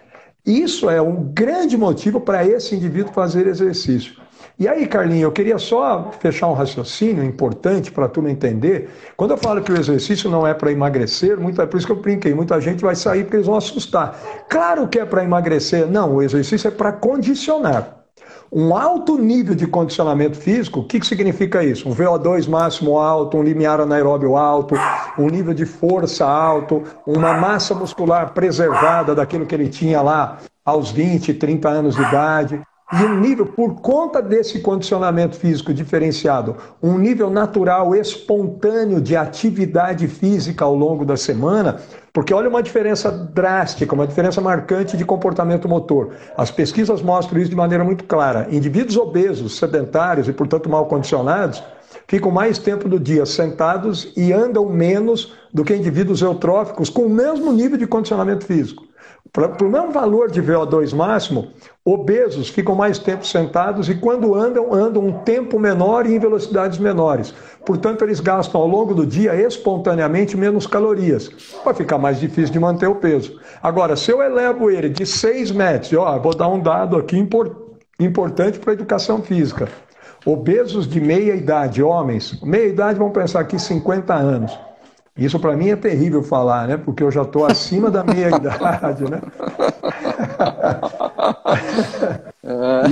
[0.45, 4.20] Isso é um grande motivo para esse indivíduo fazer exercício.
[4.61, 8.91] E aí, Carlinhos, eu queria só fechar um raciocínio importante para a turma entender.
[9.17, 11.99] Quando eu falo que o exercício não é para emagrecer, muita, por isso que eu
[11.99, 14.15] brinquei, muita gente vai sair porque eles vão assustar.
[14.47, 15.87] Claro que é para emagrecer.
[15.87, 18.03] Não, o exercício é para condicionar.
[18.53, 21.89] Um alto nível de condicionamento físico, o que, que significa isso?
[21.89, 24.75] Um VO2 máximo alto, um limiar anaeróbio alto,
[25.17, 30.91] um nível de força alto, uma massa muscular preservada daquilo que ele tinha lá aos
[30.91, 32.61] 20, 30 anos de idade
[32.93, 40.09] e um nível, por conta desse condicionamento físico diferenciado, um nível natural, espontâneo de atividade
[40.09, 41.79] física ao longo da semana,
[42.11, 46.15] porque olha uma diferença drástica, uma diferença marcante de comportamento motor.
[46.35, 48.47] As pesquisas mostram isso de maneira muito clara.
[48.51, 51.63] Indivíduos obesos, sedentários e, portanto, mal condicionados,
[52.07, 57.09] ficam mais tempo do dia sentados e andam menos do que indivíduos eutróficos com o
[57.09, 58.90] mesmo nível de condicionamento físico.
[59.33, 61.53] Para o mesmo valor de VO2 máximo,
[61.85, 66.77] obesos ficam mais tempo sentados e quando andam, andam um tempo menor e em velocidades
[66.77, 67.33] menores.
[67.65, 71.29] Portanto, eles gastam ao longo do dia espontaneamente menos calorias.
[71.63, 73.39] Vai ficar mais difícil de manter o peso.
[73.63, 78.59] Agora, se eu elevo ele de 6 metros, ó, vou dar um dado aqui importante
[78.59, 79.69] para a educação física.
[80.25, 84.59] Obesos de meia idade, homens, meia idade, vamos pensar aqui 50 anos.
[85.17, 86.77] Isso para mim é terrível falar, né?
[86.77, 89.21] Porque eu já estou acima da meia idade, né?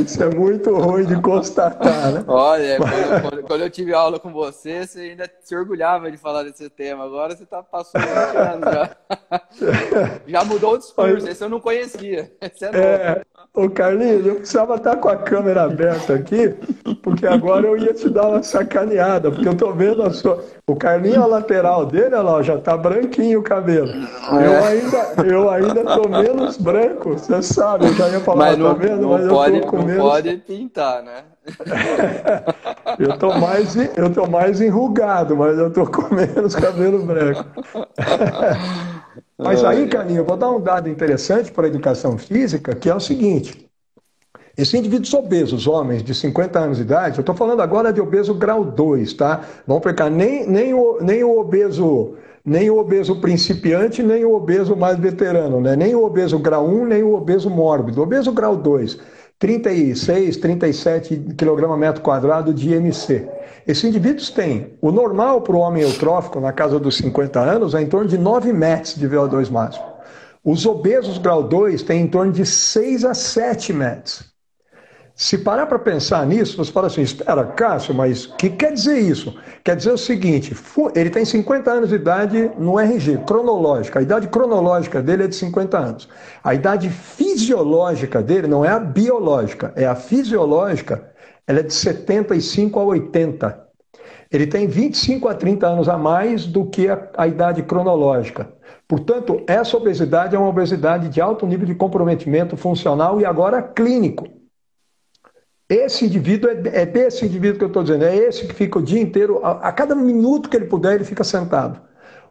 [0.04, 2.24] Isso é muito ruim de constatar, né?
[2.28, 2.78] Olha,
[3.22, 7.06] quando, quando, eu tive aula com você, você ainda se orgulhava de falar desse tema.
[7.06, 8.96] Agora você está passando 20 anos já.
[10.28, 12.32] Já mudou o discurso, esse eu não conhecia.
[12.42, 13.22] Esse é, é
[13.60, 16.56] Ô Carlinhos, eu precisava estar com a câmera aberta aqui,
[17.04, 20.42] porque agora eu ia te dar uma sacaneada, porque eu tô vendo a sua.
[20.66, 23.90] O Carlinhos, a lateral dele, olha lá, já tá branquinho o cabelo.
[23.90, 24.48] É.
[24.48, 28.68] Eu ainda, eu ainda tô menos branco, você sabe, eu já ia falar, mas não,
[28.68, 29.02] tá vendo?
[29.02, 30.04] Não mas pode, eu tô com não menos...
[30.04, 31.24] pode pintar, né?
[32.98, 37.44] eu, tô mais, eu tô mais enrugado, mas eu tô com menos cabelo branco.
[39.40, 42.96] Mas aí, Carlinhos, eu vou dar um dado interessante para a educação física, que é
[42.96, 43.70] o seguinte.
[44.58, 48.34] Esses indivíduos obesos, homens de 50 anos de idade, eu estou falando agora de obeso
[48.34, 49.46] grau 2, tá?
[49.66, 54.76] Vamos pegar nem, nem, o, nem o obeso nem o obeso principiante, nem o obeso
[54.76, 55.76] mais veterano, né?
[55.76, 58.02] nem o obeso grau 1, nem o obeso mórbido.
[58.02, 58.98] Obeso grau 2,
[59.40, 63.26] 36, 37 kg metro quadrado de IMC.
[63.66, 67.82] Esses indivíduos têm, o normal para o homem eutrófico, na casa dos 50 anos, é
[67.82, 69.86] em torno de 9 metros de VO2 máximo.
[70.44, 74.29] Os obesos grau 2 têm em torno de 6 a 7 metros.
[75.22, 79.00] Se parar para pensar nisso, você fala assim: espera, Cássio, mas o que quer dizer
[79.00, 79.36] isso?
[79.66, 80.56] Quer dizer o seguinte:
[80.96, 84.00] ele tem 50 anos de idade no RG, cronológica.
[84.00, 86.10] A idade cronológica dele é de 50 anos.
[86.42, 91.12] A idade fisiológica dele não é a biológica, é a fisiológica,
[91.46, 93.68] ela é de 75 a 80.
[94.32, 98.54] Ele tem 25 a 30 anos a mais do que a, a idade cronológica.
[98.88, 104.39] Portanto, essa obesidade é uma obesidade de alto nível de comprometimento funcional e agora clínico.
[105.70, 108.82] Esse indivíduo é, é desse indivíduo que eu estou dizendo, é esse que fica o
[108.82, 111.80] dia inteiro, a, a, cada minuto que ele puder, ele fica sentado.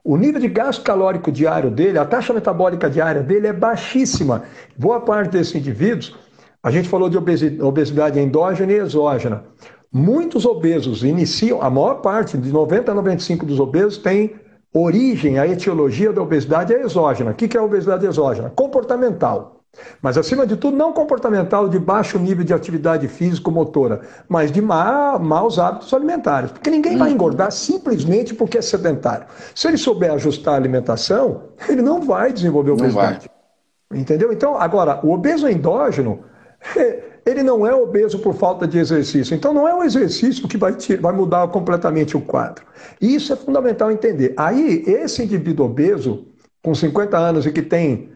[0.03, 4.42] O nível de gasto calórico diário dele, a taxa metabólica diária dele é baixíssima.
[4.77, 6.16] Boa parte desses indivíduos,
[6.61, 7.16] a gente falou de
[7.62, 9.44] obesidade endógena e exógena.
[9.92, 14.35] Muitos obesos iniciam, a maior parte, de 90 a 95 dos obesos, tem
[14.74, 17.31] origem, a etiologia da obesidade é exógena.
[17.31, 18.51] O que é a obesidade exógena?
[18.51, 19.58] Comportamental.
[20.00, 25.18] Mas, acima de tudo, não comportamental de baixo nível de atividade físico-motora, mas de má,
[25.18, 26.50] maus hábitos alimentares.
[26.50, 29.26] Porque ninguém vai engordar simplesmente porque é sedentário.
[29.54, 33.31] Se ele souber ajustar a alimentação, ele não vai desenvolver obesidade.
[33.92, 34.33] Entendeu?
[34.33, 36.20] Então, agora, o obeso endógeno,
[37.24, 39.35] ele não é obeso por falta de exercício.
[39.35, 42.64] Então, não é o exercício que vai, vai mudar completamente o quadro.
[43.00, 44.35] E isso é fundamental entender.
[44.37, 46.26] Aí, esse indivíduo obeso,
[46.62, 48.11] com 50 anos e que tem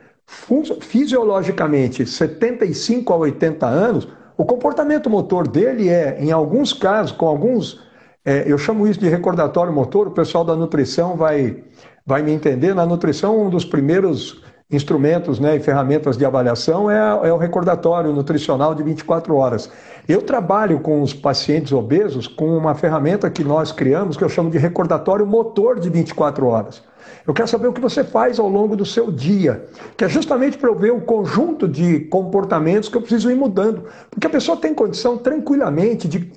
[0.81, 7.81] fisiologicamente 75 a 80 anos, o comportamento motor dele é, em alguns casos, com alguns,
[8.25, 11.65] é, eu chamo isso de recordatório motor, o pessoal da nutrição vai,
[12.07, 12.75] vai me entender.
[12.75, 18.11] Na nutrição, um dos primeiros instrumentos né, e ferramentas de avaliação é, é o recordatório
[18.13, 19.71] nutricional de 24 horas.
[20.09, 24.51] Eu trabalho com os pacientes obesos com uma ferramenta que nós criamos, que eu chamo
[24.51, 26.83] de recordatório motor de 24 horas.
[27.27, 29.65] Eu quero saber o que você faz ao longo do seu dia,
[29.97, 33.85] que é justamente para eu ver o conjunto de comportamentos que eu preciso ir mudando.
[34.11, 36.33] Porque a pessoa tem condição tranquilamente de,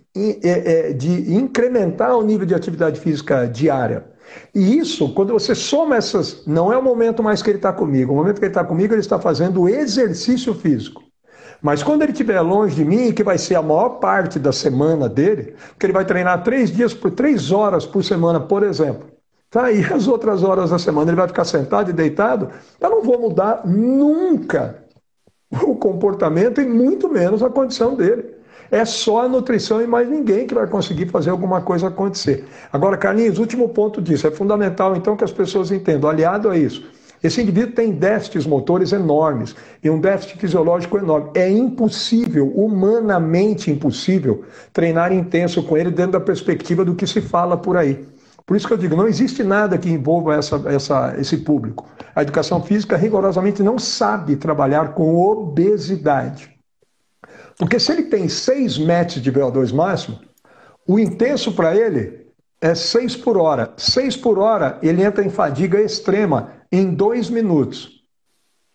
[0.95, 4.06] de incrementar o nível de atividade física diária.
[4.54, 8.13] E isso, quando você soma essas, não é o momento mais que ele está comigo.
[8.13, 11.05] O momento que ele está comigo, ele está fazendo exercício físico.
[11.65, 15.10] Mas quando ele estiver longe de mim, que vai ser a maior parte da semana
[15.10, 19.08] dele, porque ele vai treinar três dias por três horas por semana, por exemplo.
[19.49, 19.71] Tá?
[19.71, 22.51] E as outras horas da semana ele vai ficar sentado e deitado.
[22.80, 24.84] Eu não vou mudar nunca
[25.63, 28.36] o comportamento e muito menos a condição dele.
[28.69, 32.45] É só a nutrição e mais ninguém que vai conseguir fazer alguma coisa acontecer.
[32.71, 34.28] Agora, Carlinhos, último ponto disso.
[34.28, 36.12] É fundamental, então, que as pessoas entendam.
[36.12, 36.88] Aliado a isso,
[37.26, 41.32] esse indivíduo tem déficits motores enormes e um déficit fisiológico enorme.
[41.36, 47.58] É impossível, humanamente impossível, treinar intenso com ele dentro da perspectiva do que se fala
[47.58, 48.06] por aí.
[48.46, 51.88] Por isso que eu digo, não existe nada que envolva essa, essa, esse público.
[52.16, 56.56] A educação física rigorosamente não sabe trabalhar com obesidade.
[57.58, 60.20] Porque se ele tem 6 metros de VO2 máximo,
[60.88, 62.25] o intenso para ele
[62.62, 63.74] é 6 por hora.
[63.78, 68.04] 6 por hora, ele entra em fadiga extrema em 2 minutos.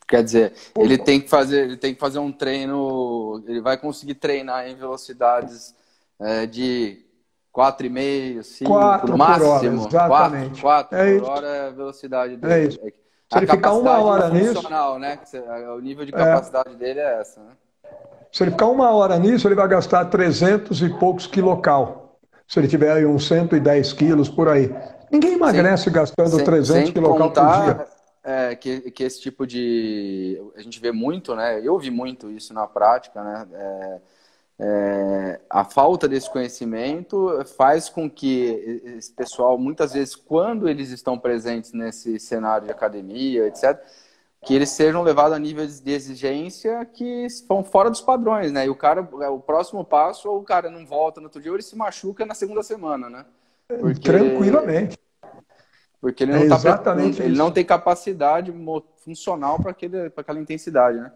[0.06, 4.14] Quer dizer, ele tem que fazer, ele tem que fazer um treino, ele vai conseguir
[4.14, 5.72] treinar em velocidades
[6.18, 6.98] é, de
[7.54, 9.50] 4,5, 5 4 no máximo.
[9.50, 10.60] Hora, exatamente.
[10.60, 12.52] 4, 4 é por hora é a velocidade dele.
[12.52, 12.78] É isso.
[12.78, 14.68] Se ele ficar uma hora nisso.
[14.98, 15.18] Né?
[15.70, 16.74] O nível de capacidade é.
[16.74, 17.40] dele é essa.
[17.40, 17.52] Né?
[18.32, 22.09] Se ele ficar uma hora nisso, ele vai gastar 300 e poucos quilocal.
[22.50, 24.74] Se ele tiver aí uns 110 quilos por aí.
[25.08, 27.86] Ninguém emagrece sem, gastando sem, 300 quilocal por dia.
[28.24, 30.42] É, que, que esse tipo de.
[30.56, 31.60] A gente vê muito, né?
[31.62, 33.46] Eu vi muito isso na prática, né?
[33.54, 34.00] É,
[34.58, 41.16] é, a falta desse conhecimento faz com que esse pessoal, muitas vezes, quando eles estão
[41.16, 43.80] presentes nesse cenário de academia, etc.,
[44.44, 48.66] que eles sejam levados a níveis de exigência que vão fora dos padrões, né?
[48.66, 51.56] E o cara, o próximo passo, ou o cara não volta no outro dia, ou
[51.56, 53.24] ele se machuca na segunda semana, né?
[53.68, 54.98] Porque, Tranquilamente.
[56.00, 58.52] Porque ele não, é tá, ele não tem capacidade
[59.04, 59.72] funcional para
[60.16, 61.12] aquela intensidade, né?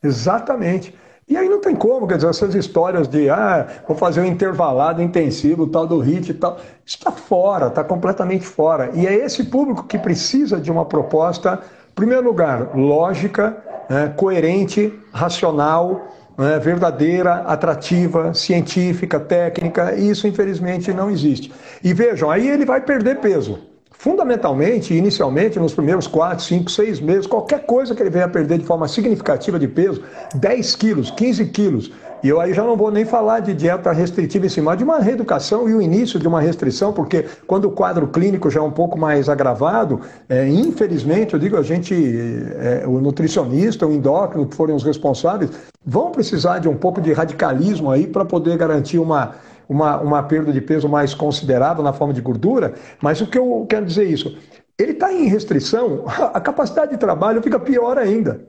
[0.00, 0.94] Exatamente.
[1.26, 5.02] E aí não tem como, quer dizer, essas histórias de ah, vou fazer um intervalado
[5.02, 8.90] intensivo, tal do HIT e tal, está fora, está completamente fora.
[8.94, 11.62] E é esse público que precisa de uma proposta,
[11.94, 13.56] primeiro lugar, lógica,
[13.88, 21.52] né, coerente, racional, né, verdadeira, atrativa, científica, técnica, isso infelizmente não existe.
[21.82, 23.58] E vejam, aí ele vai perder peso.
[23.90, 28.64] Fundamentalmente, inicialmente, nos primeiros 4, 5, 6 meses, qualquer coisa que ele venha perder de
[28.66, 30.02] forma significativa de peso,
[30.34, 31.90] 10 quilos, 15 quilos,
[32.24, 34.98] e eu aí já não vou nem falar de dieta restritiva em cima, de uma
[34.98, 38.70] reeducação e o início de uma restrição, porque quando o quadro clínico já é um
[38.70, 44.56] pouco mais agravado, é, infelizmente, eu digo, a gente, é, o nutricionista, o endócrino, que
[44.56, 45.50] forem os responsáveis,
[45.84, 49.34] vão precisar de um pouco de radicalismo aí para poder garantir uma
[49.66, 53.66] uma, uma perda de peso mais considerável na forma de gordura, mas o que eu
[53.68, 54.36] quero dizer é isso?
[54.78, 58.46] Ele está em restrição, a capacidade de trabalho fica pior ainda.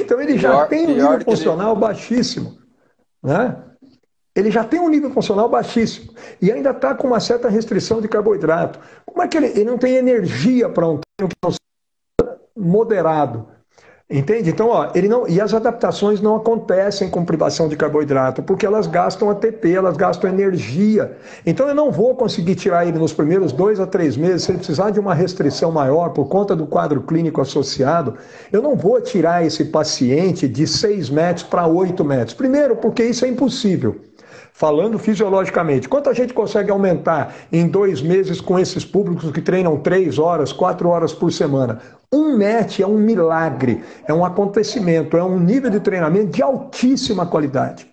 [0.00, 1.80] Então ele já pior, tem um nível funcional ele...
[1.80, 2.63] baixíssimo.
[3.24, 3.56] Né?
[4.36, 8.08] Ele já tem um nível funcional baixíssimo e ainda está com uma certa restrição de
[8.08, 8.78] carboidrato.
[9.06, 11.32] Como é que ele, ele não tem energia para um treino
[12.54, 13.48] moderado?
[14.08, 14.50] Entende?
[14.50, 15.26] Então, ó, ele não.
[15.26, 20.28] E as adaptações não acontecem com privação de carboidrato, porque elas gastam ATP, elas gastam
[20.28, 21.16] energia.
[21.46, 24.58] Então eu não vou conseguir tirar ele nos primeiros dois a três meses, se ele
[24.58, 28.14] precisar de uma restrição maior por conta do quadro clínico associado,
[28.52, 32.34] eu não vou tirar esse paciente de 6 metros para 8 metros.
[32.34, 33.98] Primeiro, porque isso é impossível
[34.54, 35.88] falando fisiologicamente.
[35.88, 40.52] Quanto a gente consegue aumentar em dois meses com esses públicos que treinam três horas,
[40.52, 41.80] quatro horas por semana?
[42.12, 47.26] Um match é um milagre, é um acontecimento, é um nível de treinamento de altíssima
[47.26, 47.84] qualidade.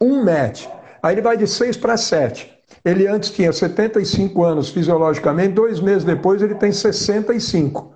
[0.00, 0.66] Um match.
[1.00, 2.50] Aí ele vai de 6 para 7.
[2.84, 7.94] Ele antes tinha 75 anos fisiologicamente, dois meses depois ele tem 65.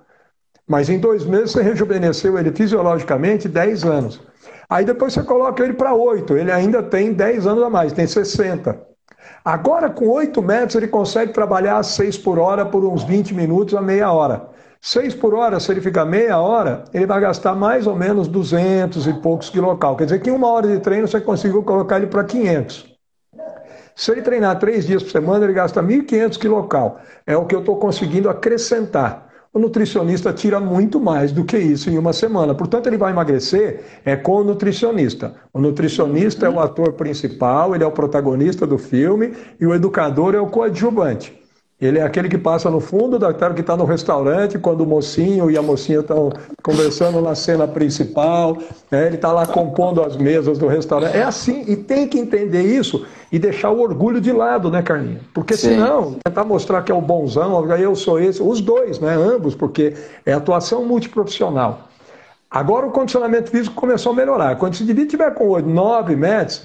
[0.67, 4.21] Mas em dois meses você rejuvenesceu ele fisiologicamente 10 anos.
[4.69, 8.07] Aí depois você coloca ele para 8, ele ainda tem 10 anos a mais, tem
[8.07, 8.79] 60.
[9.45, 13.83] Agora com 8 metros ele consegue trabalhar 6 por hora por uns 20 minutos a
[13.83, 14.49] meia hora.
[14.81, 19.07] 6 por hora, se ele ficar meia hora, ele vai gastar mais ou menos 200
[19.07, 19.97] e poucos quilocal.
[19.97, 22.95] Quer dizer que em uma hora de treino você conseguiu colocar ele para 500.
[23.97, 26.99] Se ele treinar três dias por semana, ele gasta 1.500 quilocal.
[27.27, 29.24] É o que eu estou conseguindo acrescentar.
[29.55, 32.57] O nutricionista tira muito mais do que isso em uma semana.
[32.57, 35.37] Portanto, ele vai emagrecer é com o nutricionista.
[35.53, 40.35] O nutricionista é o ator principal, ele é o protagonista do filme e o educador
[40.35, 41.44] é o coadjuvante.
[41.85, 44.87] Ele é aquele que passa no fundo da tela, que está no restaurante, quando o
[44.87, 48.57] mocinho e a mocinha estão conversando na cena principal,
[48.91, 49.07] né?
[49.07, 51.15] ele está lá compondo as mesas do restaurante.
[51.15, 55.21] É assim, e tem que entender isso e deixar o orgulho de lado, né, Carlinhos?
[55.35, 55.75] Porque Sim.
[55.75, 59.93] senão, tentar mostrar que é o bonzão, eu sou esse, os dois, né, ambos, porque
[60.25, 61.89] é atuação multiprofissional.
[62.51, 64.57] Agora o condicionamento físico começou a melhorar.
[64.57, 66.63] Quando esse indivíduo tiver com 8, 9 metros,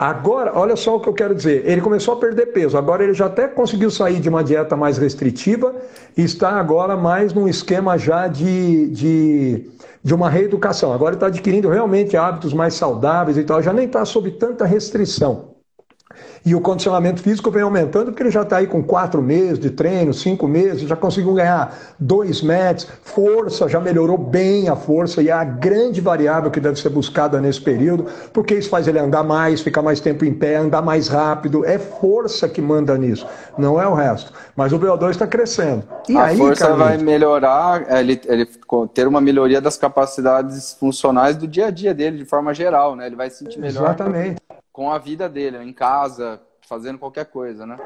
[0.00, 1.62] Agora, olha só o que eu quero dizer.
[1.66, 2.78] Ele começou a perder peso.
[2.78, 5.74] Agora ele já até conseguiu sair de uma dieta mais restritiva
[6.16, 9.70] e está agora mais num esquema já de, de,
[10.02, 10.90] de uma reeducação.
[10.94, 13.60] Agora ele está adquirindo realmente hábitos mais saudáveis e tal.
[13.60, 15.59] Já nem está sob tanta restrição.
[16.44, 19.70] E o condicionamento físico vem aumentando porque ele já está aí com quatro meses de
[19.70, 25.28] treino, cinco meses, já conseguiu ganhar dois metros, força, já melhorou bem a força e
[25.28, 29.22] é a grande variável que deve ser buscada nesse período, porque isso faz ele andar
[29.22, 31.64] mais, ficar mais tempo em pé, andar mais rápido.
[31.64, 33.26] É força que manda nisso,
[33.58, 34.32] não é o resto.
[34.56, 35.84] Mas o VO2 está crescendo.
[36.08, 38.48] E a aí, força Carlinhos, vai melhorar, ele, ele
[38.94, 43.06] ter uma melhoria das capacidades funcionais do dia a dia dele, de forma geral, né?
[43.06, 43.84] Ele vai se sentir melhor.
[43.84, 44.40] Exatamente
[44.72, 47.78] com a vida dele, em casa, fazendo qualquer coisa, né?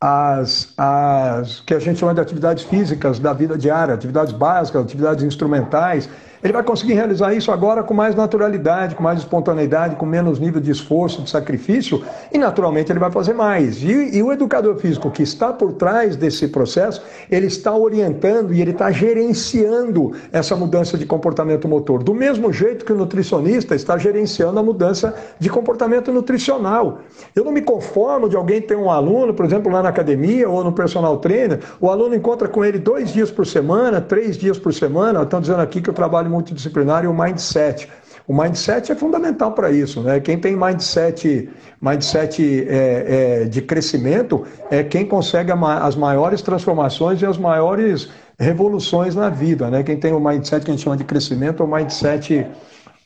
[0.00, 5.22] As, as que a gente chama de atividades físicas da vida diária, atividades básicas, atividades
[5.22, 6.08] instrumentais,
[6.42, 10.60] Ele vai conseguir realizar isso agora com mais naturalidade, com mais espontaneidade, com menos nível
[10.60, 13.80] de esforço, de sacrifício, e naturalmente ele vai fazer mais.
[13.82, 18.60] E, e o educador físico que está por trás desse processo, ele está orientando e
[18.60, 22.02] ele está gerenciando essa mudança de comportamento motor.
[22.02, 27.02] Do mesmo jeito que o nutricionista está gerenciando a mudança de comportamento nutricional.
[27.36, 30.64] Eu não me conformo de alguém ter um aluno, por exemplo, lá na academia ou
[30.64, 34.74] no personal trainer, o aluno encontra com ele dois dias por semana, três dias por
[34.74, 35.22] semana.
[35.22, 37.88] Estão dizendo aqui que o trabalho multidisciplinar e o mindset.
[38.26, 40.20] O mindset é fundamental para isso, né?
[40.20, 41.48] Quem tem mindset,
[41.80, 48.08] mindset é, é, de crescimento é quem consegue as maiores transformações e as maiores
[48.38, 49.82] revoluções na vida, né?
[49.82, 52.46] Quem tem o mindset que a gente chama de crescimento, é o mindset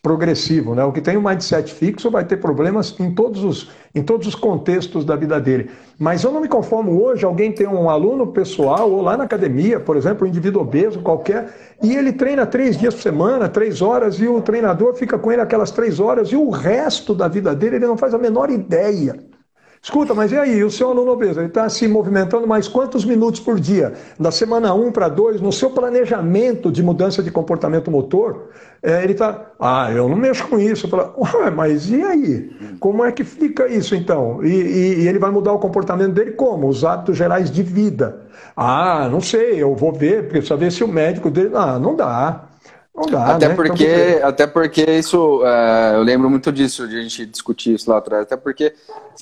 [0.03, 0.75] progressivo.
[0.75, 0.85] Né?
[0.85, 4.35] O que tem um mindset fixo vai ter problemas em todos, os, em todos os
[4.35, 5.71] contextos da vida dele.
[5.99, 9.81] Mas eu não me conformo hoje, alguém tem um aluno pessoal, ou lá na academia,
[9.81, 14.21] por exemplo, um indivíduo obeso qualquer, e ele treina três dias por semana, três horas,
[14.21, 17.77] e o treinador fica com ele aquelas três horas, e o resto da vida dele
[17.77, 19.26] ele não faz a menor ideia
[19.87, 23.39] Escuta, mas e aí, o seu aluno obeso, ele está se movimentando mais quantos minutos
[23.39, 23.93] por dia?
[24.19, 28.49] Da semana 1 para 2, no seu planejamento de mudança de comportamento motor,
[28.83, 30.89] é, ele está, ah, eu não mexo com isso.
[30.89, 31.15] Falo,
[31.55, 32.51] mas e aí?
[32.81, 34.45] Como é que fica isso então?
[34.45, 36.67] E, e, e ele vai mudar o comportamento dele como?
[36.67, 38.23] Os hábitos gerais de vida.
[38.57, 41.53] Ah, não sei, eu vou ver, precisa ver se o médico dele.
[41.55, 42.46] Ah, não dá.
[43.11, 43.55] Dá, até né?
[43.55, 47.91] porque, então, até porque isso, é, eu lembro muito disso, de a gente discutir isso
[47.91, 48.75] lá atrás, até porque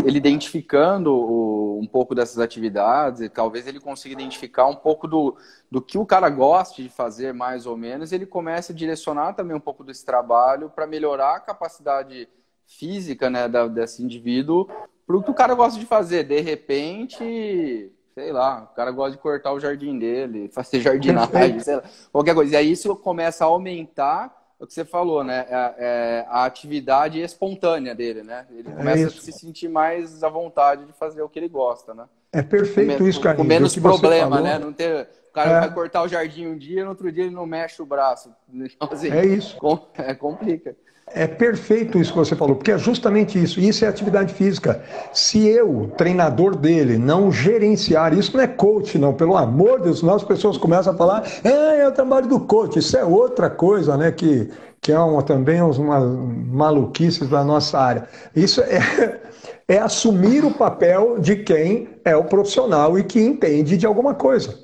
[0.04, 5.36] ele identificando o, um pouco dessas atividades, talvez ele consiga identificar um pouco do,
[5.68, 9.56] do que o cara gosta de fazer, mais ou menos, ele começa a direcionar também
[9.56, 12.28] um pouco desse trabalho para melhorar a capacidade
[12.66, 14.68] física né, da, desse indivíduo
[15.04, 16.24] para o que o cara gosta de fazer.
[16.24, 21.76] De repente, sei lá, o cara gosta de cortar o jardim dele, fazer jardinagem, sei
[21.76, 22.54] lá, qualquer coisa.
[22.54, 25.46] E aí isso começa a aumentar o que você falou, né?
[25.50, 28.46] A, é, é, a atividade espontânea dele, né?
[28.50, 31.48] Ele é começa é a se sentir mais à vontade de fazer o que ele
[31.48, 32.04] gosta, né?
[32.32, 33.36] É perfeito com, isso, cara.
[33.36, 34.58] Com menos problema, né?
[34.58, 35.60] Não ter, cara é.
[35.60, 38.30] vai cortar o jardim um dia, no outro dia ele não mexe o braço.
[38.52, 39.56] Então, assim, é isso.
[39.98, 40.76] É complica.
[41.06, 43.60] É perfeito isso que você falou, porque é justamente isso.
[43.60, 44.82] Isso é atividade física.
[45.12, 50.00] Se eu, treinador dele, não gerenciar, isso não é coach, não, pelo amor de Deus,
[50.00, 52.78] senão as pessoas começam a falar, ah, é o trabalho do coach.
[52.78, 54.10] Isso é outra coisa, né?
[54.12, 58.08] Que, que é uma, também uma maluquices da nossa área.
[58.34, 59.20] Isso é,
[59.68, 64.63] é assumir o papel de quem é o profissional e que entende de alguma coisa.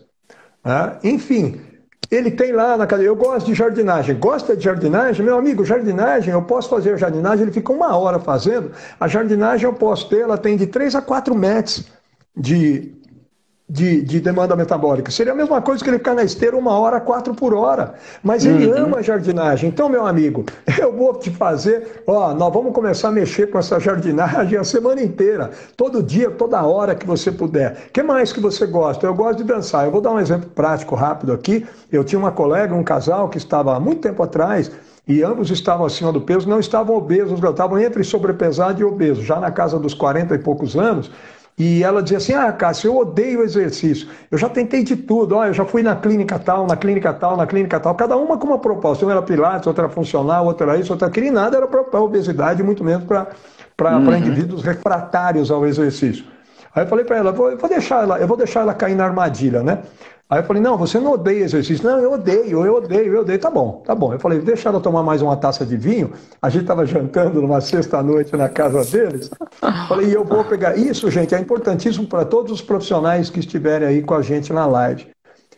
[0.64, 0.98] Né?
[1.04, 1.60] Enfim,
[2.10, 4.18] ele tem lá na cadeia, eu gosto de jardinagem.
[4.18, 5.24] Gosta de jardinagem?
[5.24, 8.72] Meu amigo, jardinagem, eu posso fazer jardinagem, ele fica uma hora fazendo.
[8.98, 11.84] A jardinagem eu posso ter, ela tem de 3 a 4 metros
[12.36, 12.92] de,
[13.70, 15.12] de, de, demanda metabólica.
[15.12, 17.94] Seria a mesma coisa que ele ficar na esteira uma hora, quatro por hora.
[18.20, 18.86] Mas ele uhum.
[18.86, 19.68] ama a jardinagem.
[19.68, 20.44] Então, meu amigo,
[20.76, 25.00] eu vou te fazer, ó, nós vamos começar a mexer com essa jardinagem a semana
[25.00, 25.52] inteira.
[25.76, 27.86] Todo dia, toda hora que você puder.
[27.88, 29.06] O que mais que você gosta?
[29.06, 29.84] Eu gosto de dançar.
[29.84, 31.64] Eu vou dar um exemplo prático rápido aqui.
[31.92, 34.70] Eu tinha uma colega, um casal que estava há muito tempo atrás
[35.06, 39.40] e ambos estavam acima do peso, não estavam obesos, estavam entre sobrepesado e obeso, já
[39.40, 41.10] na casa dos 40 e poucos anos.
[41.62, 44.08] E ela dizia assim: Ah, Cássio, eu odeio exercício.
[44.30, 45.36] Eu já tentei de tudo.
[45.36, 47.94] Ó, eu já fui na clínica tal, na clínica tal, na clínica tal.
[47.94, 49.04] Cada uma com uma proposta.
[49.04, 51.58] Uma era pilates, outra era funcional, outra era isso, outra queria nada.
[51.58, 54.16] Era para obesidade, muito menos para uhum.
[54.16, 56.24] indivíduos refratários ao exercício.
[56.74, 59.04] Aí eu falei para ela: eu vou deixar ela, eu vou deixar ela cair na
[59.04, 59.82] armadilha, né?
[60.30, 61.84] Aí eu falei, não, você não odeia exercício.
[61.84, 63.38] Não, eu odeio, eu odeio, eu odeio.
[63.40, 64.12] Tá bom, tá bom.
[64.12, 66.12] Eu falei, deixa ela tomar mais uma taça de vinho.
[66.40, 69.28] A gente estava jantando numa sexta-noite na casa deles.
[69.88, 70.76] Falei, e eu vou pegar.
[70.78, 74.66] Isso, gente, é importantíssimo para todos os profissionais que estiverem aí com a gente na
[74.66, 75.08] live.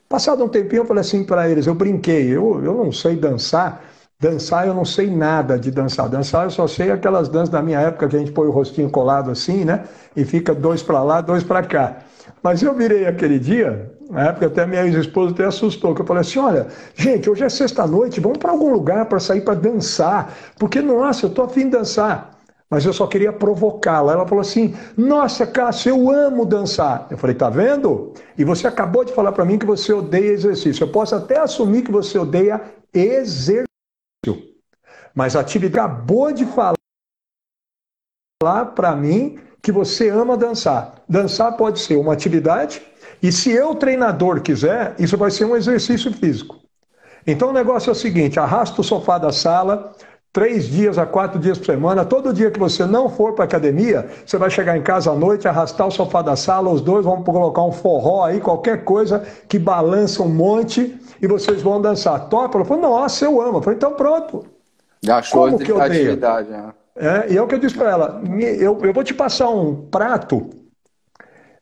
[0.09, 3.85] Passado um tempinho, eu falei assim para eles, eu brinquei, eu, eu não sei dançar.
[4.18, 6.09] Dançar, eu não sei nada de dançar.
[6.09, 8.89] Dançar, eu só sei aquelas danças da minha época que a gente põe o rostinho
[8.89, 9.85] colado assim, né?
[10.16, 11.99] E fica dois para lá, dois para cá.
[12.43, 16.21] Mas eu virei aquele dia, na época até minha ex-esposa até assustou, que eu falei
[16.21, 20.83] assim, olha, gente, hoje é sexta-noite, vamos para algum lugar para sair para dançar, porque,
[20.83, 22.31] nossa, eu tô afim de dançar.
[22.69, 24.15] Mas eu só queria provocá-la.
[24.15, 27.07] Ela falou assim, nossa, Cássio, eu amo dançar.
[27.11, 28.15] Eu falei, tá vendo?
[28.37, 30.83] E você acabou de falar para mim que você odeia exercício.
[30.83, 32.63] Eu posso até assumir que você odeia
[32.95, 33.67] exercício.
[35.15, 36.75] Mas a atividade acabou de falar
[38.75, 40.95] para mim que você ama dançar.
[41.07, 42.83] Dançar pode ser uma atividade,
[43.23, 46.57] e se eu, treinador, quiser, isso vai ser um exercício físico.
[47.27, 49.93] Então o negócio é o seguinte: arrasta o sofá da sala,
[50.33, 54.09] três dias a quatro dias por semana, todo dia que você não for para academia,
[54.27, 57.23] você vai chegar em casa à noite, arrastar o sofá da sala, os dois vão
[57.23, 62.29] colocar um forró aí, qualquer coisa que balança um monte e vocês vão dançar.
[62.29, 62.59] Topa?
[62.59, 63.59] Ela falou, nossa, eu amo.
[63.59, 64.45] Eu falei, então pronto.
[65.01, 66.73] Já achou Como que eu atividade, né?
[66.95, 69.75] É, e é o que eu disse para ela, eu, eu vou te passar um
[69.75, 70.62] prato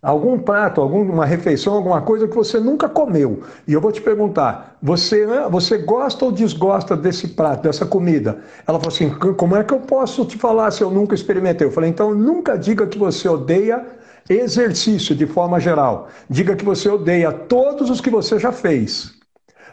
[0.02, 3.42] algum prato, alguma refeição, alguma coisa que você nunca comeu.
[3.66, 8.38] E eu vou te perguntar: você, você gosta ou desgosta desse prato, dessa comida?
[8.66, 11.66] Ela falou assim: como é que eu posso te falar se eu nunca experimentei?
[11.66, 13.84] Eu falei: então nunca diga que você odeia
[14.28, 16.08] exercício de forma geral.
[16.28, 19.12] Diga que você odeia todos os que você já fez.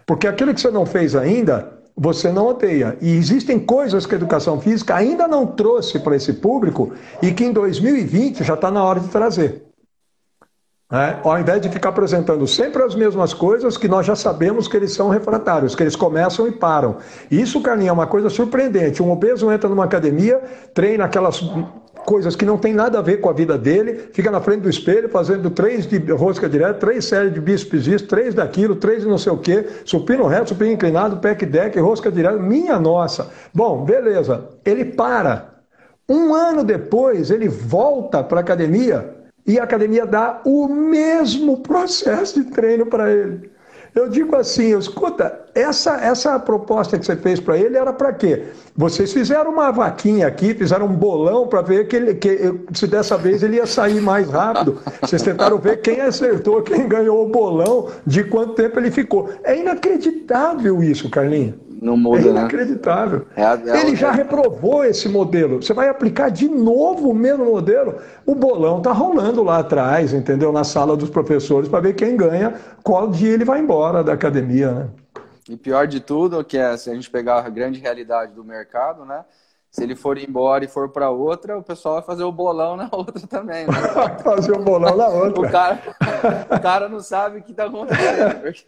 [0.06, 2.98] Porque aquilo que você não fez ainda, você não odeia.
[3.02, 7.44] E existem coisas que a educação física ainda não trouxe para esse público e que
[7.44, 9.67] em 2020 já está na hora de trazer.
[10.90, 14.78] É, ao invés de ficar apresentando sempre as mesmas coisas que nós já sabemos que
[14.78, 16.96] eles são refratários, que eles começam e param.
[17.30, 19.04] Isso, Carlinhos, é uma coisa surpreendente.
[19.04, 20.42] Um obeso entra numa academia,
[20.74, 21.44] treina aquelas
[22.06, 24.70] coisas que não tem nada a ver com a vida dele, fica na frente do
[24.70, 29.10] espelho fazendo três de rosca direta, três séries de bíceps isso, três daquilo, três de
[29.10, 33.30] não sei o quê, supino reto, supino inclinado, pec deck, rosca direta, minha nossa.
[33.54, 34.48] Bom, beleza.
[34.64, 35.58] Ele para.
[36.08, 39.17] Um ano depois, ele volta para a academia
[39.48, 43.50] e a academia dá o mesmo processo de treino para ele.
[43.96, 48.44] Eu digo assim, escuta, essa, essa proposta que você fez para ele era para quê?
[48.76, 53.18] Vocês fizeram uma vaquinha aqui, fizeram um bolão para ver que, ele, que se dessa
[53.18, 54.80] vez ele ia sair mais rápido.
[55.02, 59.30] Vocês tentaram ver quem acertou, quem ganhou o bolão, de quanto tempo ele ficou.
[59.44, 61.56] É inacreditável isso, Carlinhos.
[61.82, 62.30] Não muda, é né?
[62.32, 63.26] inacreditável.
[63.36, 63.44] Né?
[63.66, 65.62] É, é, Ele já reprovou esse modelo.
[65.62, 67.96] Você vai aplicar de novo o mesmo modelo?
[68.26, 70.52] O bolão está rolando lá atrás, entendeu?
[70.52, 74.72] Na sala dos professores, para ver quem ganha, qual dia ele vai embora da academia,
[74.72, 74.88] né?
[75.50, 79.06] E pior de tudo, que é se a gente pegar a grande realidade do mercado,
[79.06, 79.24] né?
[79.70, 82.90] Se ele for embora e for para outra, o pessoal vai fazer o bolão na
[82.92, 83.68] outra também.
[83.68, 83.74] Né?
[84.24, 85.42] fazer o bolão na outra.
[85.42, 85.80] o, cara,
[86.50, 88.42] o cara não sabe o que está acontecendo.
[88.42, 88.66] Porque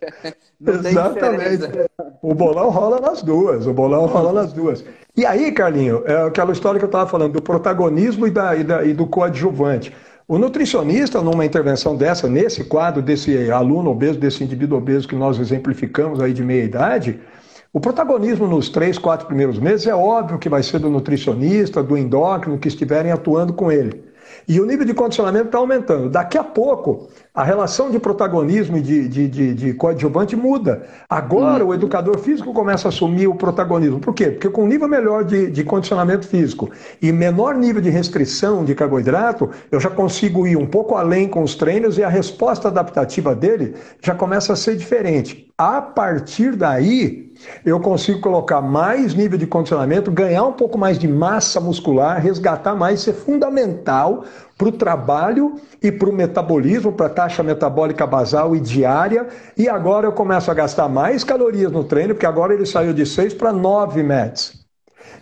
[0.59, 1.89] não Exatamente.
[2.21, 3.65] o bolão rola nas duas.
[3.65, 4.84] O bolão rola nas duas.
[5.15, 8.63] E aí, Carlinho, é aquela história que eu estava falando do protagonismo e, da, e,
[8.63, 9.95] da, e do coadjuvante.
[10.30, 15.39] O nutricionista, numa intervenção dessa, nesse quadro desse aluno obeso, desse indivíduo obeso que nós
[15.39, 17.19] exemplificamos aí de meia idade,
[17.73, 21.97] o protagonismo nos três, quatro primeiros meses é óbvio que vai ser do nutricionista, do
[21.97, 24.03] endócrino, que estiverem atuando com ele.
[24.47, 26.11] E o nível de condicionamento está aumentando.
[26.11, 27.09] Daqui a pouco,
[27.39, 30.85] a relação de protagonismo e de, de, de, de coadjuvante muda.
[31.09, 31.69] Agora, hum.
[31.69, 33.97] o educador físico começa a assumir o protagonismo.
[33.97, 34.31] Por quê?
[34.31, 36.69] Porque com nível melhor de, de condicionamento físico
[37.01, 41.41] e menor nível de restrição de carboidrato, eu já consigo ir um pouco além com
[41.41, 43.73] os treinos e a resposta adaptativa dele
[44.03, 45.49] já começa a ser diferente.
[45.57, 47.33] A partir daí,
[47.65, 52.75] eu consigo colocar mais nível de condicionamento, ganhar um pouco mais de massa muscular, resgatar
[52.75, 54.25] mais, é fundamental
[54.60, 59.26] para o trabalho e para o metabolismo, para a taxa metabólica basal e diária.
[59.57, 63.05] E agora eu começo a gastar mais calorias no treino, porque agora ele saiu de
[63.05, 64.59] 6 para 9 METs.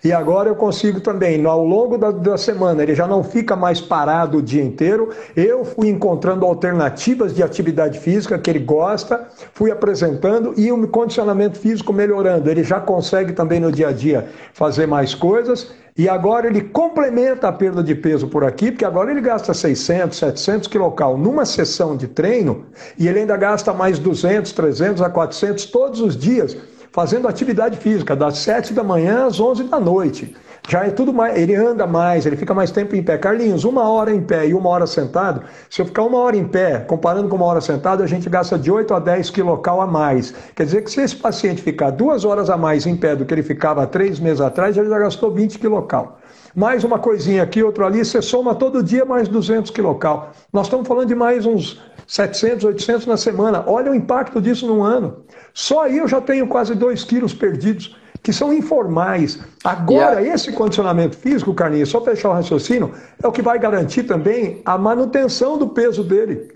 [0.04, 3.82] E agora eu consigo também, ao longo da, da, semana, ele já não fica mais
[3.82, 5.10] parado o dia inteiro.
[5.36, 11.58] Eu fui encontrando alternativas de atividade física que ele gosta, fui apresentando e o condicionamento
[11.58, 12.50] físico melhorando.
[12.50, 15.72] Ele já consegue também no dia a dia fazer mais coisas.
[15.98, 20.16] E agora ele complementa a perda de peso por aqui, porque agora ele gasta 600,
[20.16, 22.68] 700 quilocal numa sessão de treino
[23.00, 26.56] e ele ainda gasta mais 200, 300 a 400 todos os dias
[26.92, 30.36] fazendo atividade física, das 7 da manhã às 11 da noite.
[30.70, 33.18] Já é tudo mais, ele anda mais, ele fica mais tempo em pé.
[33.18, 36.46] Carlinhos, uma hora em pé e uma hora sentado, se eu ficar uma hora em
[36.46, 39.88] pé, comparando com uma hora sentado, a gente gasta de 8 a 10 quilocal a
[39.88, 40.34] mais.
[40.54, 43.34] Quer dizer que se esse paciente ficar duas horas a mais em pé do que
[43.34, 46.20] ele ficava três meses atrás, ele já gastou 20 quilocal.
[46.54, 50.32] Mais uma coisinha aqui, outra ali, você soma todo dia mais 200 quilocal.
[50.52, 53.64] Nós estamos falando de mais uns 700, 800 na semana.
[53.68, 55.26] Olha o impacto disso num ano.
[55.54, 59.40] Só aí eu já tenho quase 2 quilos perdidos, que são informais.
[59.64, 60.34] Agora, yeah.
[60.34, 64.78] esse condicionamento físico, Carlinhos, só fechar o raciocínio, é o que vai garantir também a
[64.78, 66.48] manutenção do peso dele.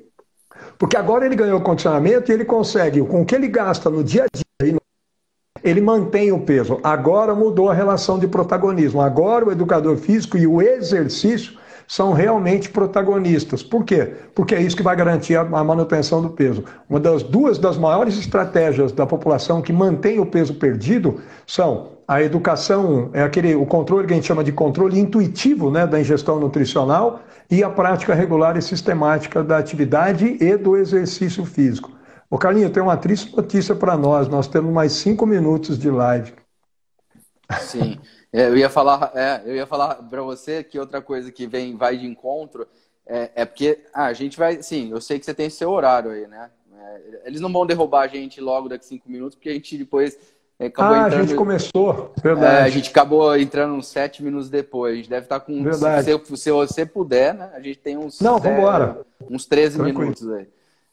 [0.78, 4.24] Porque agora ele ganhou condicionamento e ele consegue, com o que ele gasta no dia
[4.24, 4.80] a dia,
[5.64, 6.80] ele mantém o peso.
[6.84, 9.00] Agora mudou a relação de protagonismo.
[9.00, 11.61] Agora o educador físico e o exercício
[11.92, 13.62] são realmente protagonistas.
[13.62, 14.14] Por quê?
[14.34, 16.64] Porque é isso que vai garantir a, manutenção do peso.
[16.90, 22.24] Uma das duas das maiores estratégias da população que mantém o peso perdido são a
[22.24, 26.40] educação, é aquele o controle que a gente chama de controle intuitivo, né, da ingestão
[26.40, 31.92] nutricional e a prática regular e sistemática da atividade e do exercício físico.
[32.30, 34.30] Ô Carlinho, tem uma triste notícia para nós.
[34.30, 36.32] Nós temos mais cinco minutos de live.
[37.60, 38.00] Sim.
[38.34, 41.76] É, eu ia falar, é, eu ia falar para você que outra coisa que vem,
[41.76, 42.68] vai de encontro
[43.06, 46.12] é, é porque ah, a gente vai, sim, eu sei que você tem seu horário
[46.12, 46.50] aí, né?
[46.74, 50.18] É, eles não vão derrubar a gente logo daqui cinco minutos, porque a gente depois
[50.62, 51.24] é, acabou ah, entrando...
[51.24, 52.56] a gente começou, verdade.
[52.56, 54.94] É, a gente acabou entrando uns sete minutos depois.
[54.94, 55.64] A gente deve estar com.
[55.64, 56.06] Verdade.
[56.06, 57.50] Se, se você puder, né?
[57.54, 58.22] A gente tem uns.
[58.22, 59.02] Não, vamos embora.
[59.28, 60.00] Uns 13 Tranquilo.
[60.00, 60.48] minutos aí.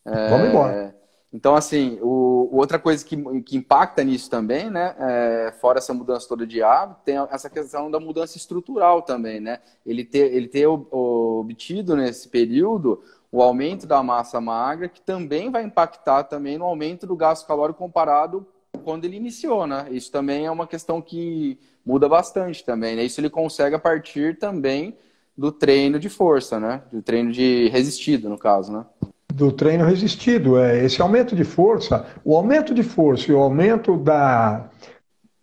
[0.06, 0.94] É, vamos embora.
[1.32, 4.94] Então, assim, o, outra coisa que, que impacta nisso também, né?
[4.98, 9.58] É, fora essa mudança toda de hábito, tem essa questão da mudança estrutural também, né?
[9.84, 15.62] Ele ter, ele ter obtido nesse período o aumento da massa magra, que também vai
[15.62, 18.46] impactar também no aumento do gasto calórico comparado
[18.82, 19.86] quando ele iniciou, né?
[19.90, 23.04] Isso também é uma questão que muda bastante também, né?
[23.04, 24.96] Isso ele consegue a partir também
[25.36, 26.82] do treino de força, né?
[26.90, 28.86] Do treino de resistido, no caso, né?
[29.32, 33.96] Do treino resistido, é esse aumento de força, o aumento de força e o aumento
[33.96, 34.64] da,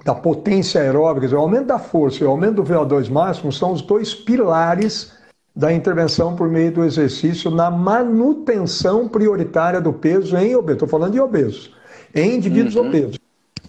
[0.04, 3.82] da potência aeróbica, o aumento da força e o aumento do VO2 máximo são os
[3.82, 5.14] dois pilares
[5.56, 10.84] da intervenção por meio do exercício na manutenção prioritária do peso em obesos.
[10.84, 11.74] Estou falando de obesos,
[12.14, 12.88] em indivíduos uhum.
[12.88, 13.20] obesos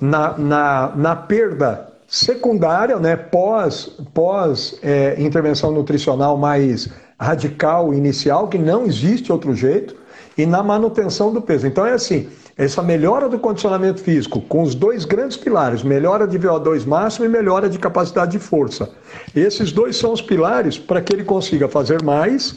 [0.01, 6.89] na, na, na perda secundária, né, pós, pós é, intervenção nutricional mais
[7.19, 9.97] radical inicial, que não existe outro jeito,
[10.37, 11.66] e na manutenção do peso.
[11.66, 16.39] Então é assim, essa melhora do condicionamento físico, com os dois grandes pilares, melhora de
[16.39, 18.91] VO2 máximo e melhora de capacidade de força.
[19.34, 22.57] Esses dois são os pilares para que ele consiga fazer mais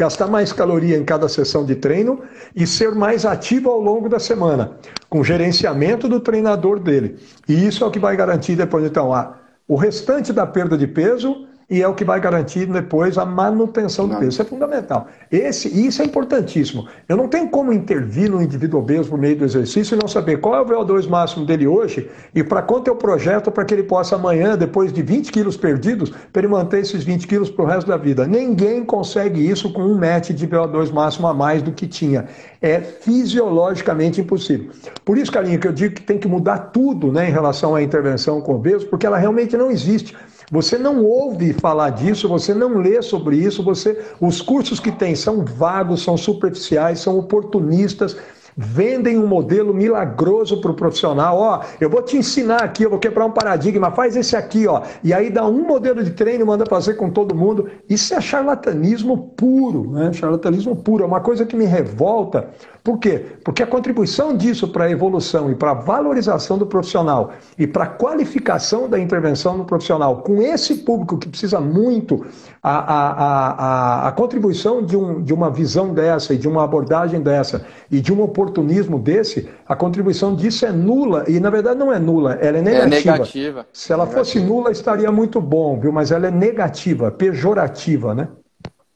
[0.00, 2.22] gastar mais caloria em cada sessão de treino
[2.54, 4.78] e ser mais ativo ao longo da semana,
[5.10, 7.18] com gerenciamento do treinador dele.
[7.48, 9.34] E isso é o que vai garantir depois, então, a,
[9.66, 14.08] o restante da perda de peso e é o que vai garantir depois a manutenção
[14.08, 14.30] do peso.
[14.30, 15.06] Isso é fundamental.
[15.30, 16.88] Esse, isso é importantíssimo.
[17.06, 20.38] Eu não tenho como intervir no indivíduo obeso por meio do exercício e não saber
[20.38, 23.74] qual é o VO2 máximo dele hoje e para quanto é o projeto para que
[23.74, 27.64] ele possa amanhã, depois de 20 quilos perdidos, para ele manter esses 20 quilos para
[27.64, 28.26] o resto da vida.
[28.26, 32.26] Ninguém consegue isso com um match de VO2 máximo a mais do que tinha.
[32.62, 34.70] É fisiologicamente impossível.
[35.04, 37.82] Por isso, carinho, que eu digo que tem que mudar tudo né, em relação à
[37.82, 40.16] intervenção com obeso, porque ela realmente não existe.
[40.50, 45.14] Você não ouve falar disso, você não lê sobre isso, você os cursos que tem
[45.14, 48.16] são vagos, são superficiais, são oportunistas,
[48.60, 51.38] vendem um modelo milagroso para o profissional.
[51.38, 54.82] Ó, eu vou te ensinar aqui, eu vou quebrar um paradigma, faz esse aqui, ó.
[55.04, 57.68] E aí dá um modelo de treino manda fazer com todo mundo.
[57.88, 60.12] Isso é charlatanismo puro, né?
[60.12, 61.04] Charlatanismo puro.
[61.04, 62.48] É uma coisa que me revolta.
[62.82, 63.22] Por quê?
[63.44, 67.84] Porque a contribuição disso para a evolução e para a valorização do profissional e para
[67.84, 72.26] a qualificação da intervenção no profissional, com esse público que precisa muito,
[72.62, 77.20] a, a, a, a contribuição de, um, de uma visão dessa e de uma abordagem
[77.20, 81.92] dessa e de um oportunismo desse, a contribuição disso é nula, e na verdade não
[81.92, 82.86] é nula, ela é negativa.
[82.86, 83.66] É negativa.
[83.72, 84.24] Se ela negativa.
[84.24, 85.92] fosse nula, estaria muito bom, viu?
[85.92, 88.28] Mas ela é negativa, pejorativa, né?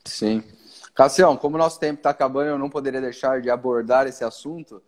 [0.05, 0.43] Sim.
[0.95, 4.82] Cassião, como o nosso tempo está acabando, eu não poderia deixar de abordar esse assunto.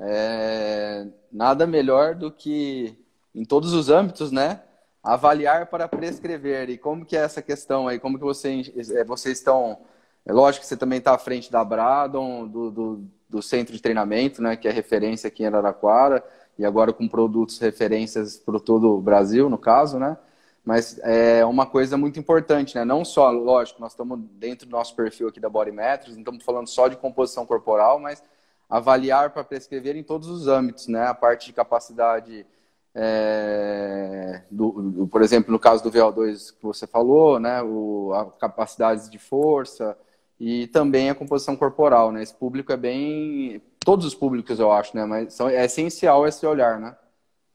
[0.00, 1.06] É...
[1.30, 2.98] Nada melhor do que,
[3.34, 4.62] em todos os âmbitos, né?
[5.02, 6.70] Avaliar para prescrever.
[6.70, 7.98] E como que é essa questão aí?
[7.98, 9.78] Como que vocês, é, vocês estão...
[10.26, 13.82] É lógico que você também está à frente da Bradon, do, do do centro de
[13.82, 16.24] treinamento, né, que é referência aqui em Araraquara,
[16.56, 20.16] e agora com produtos referências para todo o Brasil, no caso, né?
[20.64, 22.84] Mas é uma coisa muito importante, né?
[22.84, 26.42] Não só, lógico, nós estamos dentro do nosso perfil aqui da Body Metrics, não estamos
[26.42, 28.22] falando só de composição corporal, mas
[28.68, 31.06] avaliar para prescrever em todos os âmbitos, né?
[31.06, 32.46] A parte de capacidade,
[32.94, 37.62] é, do, do, por exemplo, no caso do VO2 que você falou, né?
[37.62, 39.96] O, a capacidade de força,
[40.38, 42.22] e também a composição corporal, né?
[42.22, 43.62] Esse público é bem.
[43.80, 45.04] Todos os públicos, eu acho, né?
[45.04, 45.48] Mas são...
[45.48, 46.96] é essencial esse olhar, né?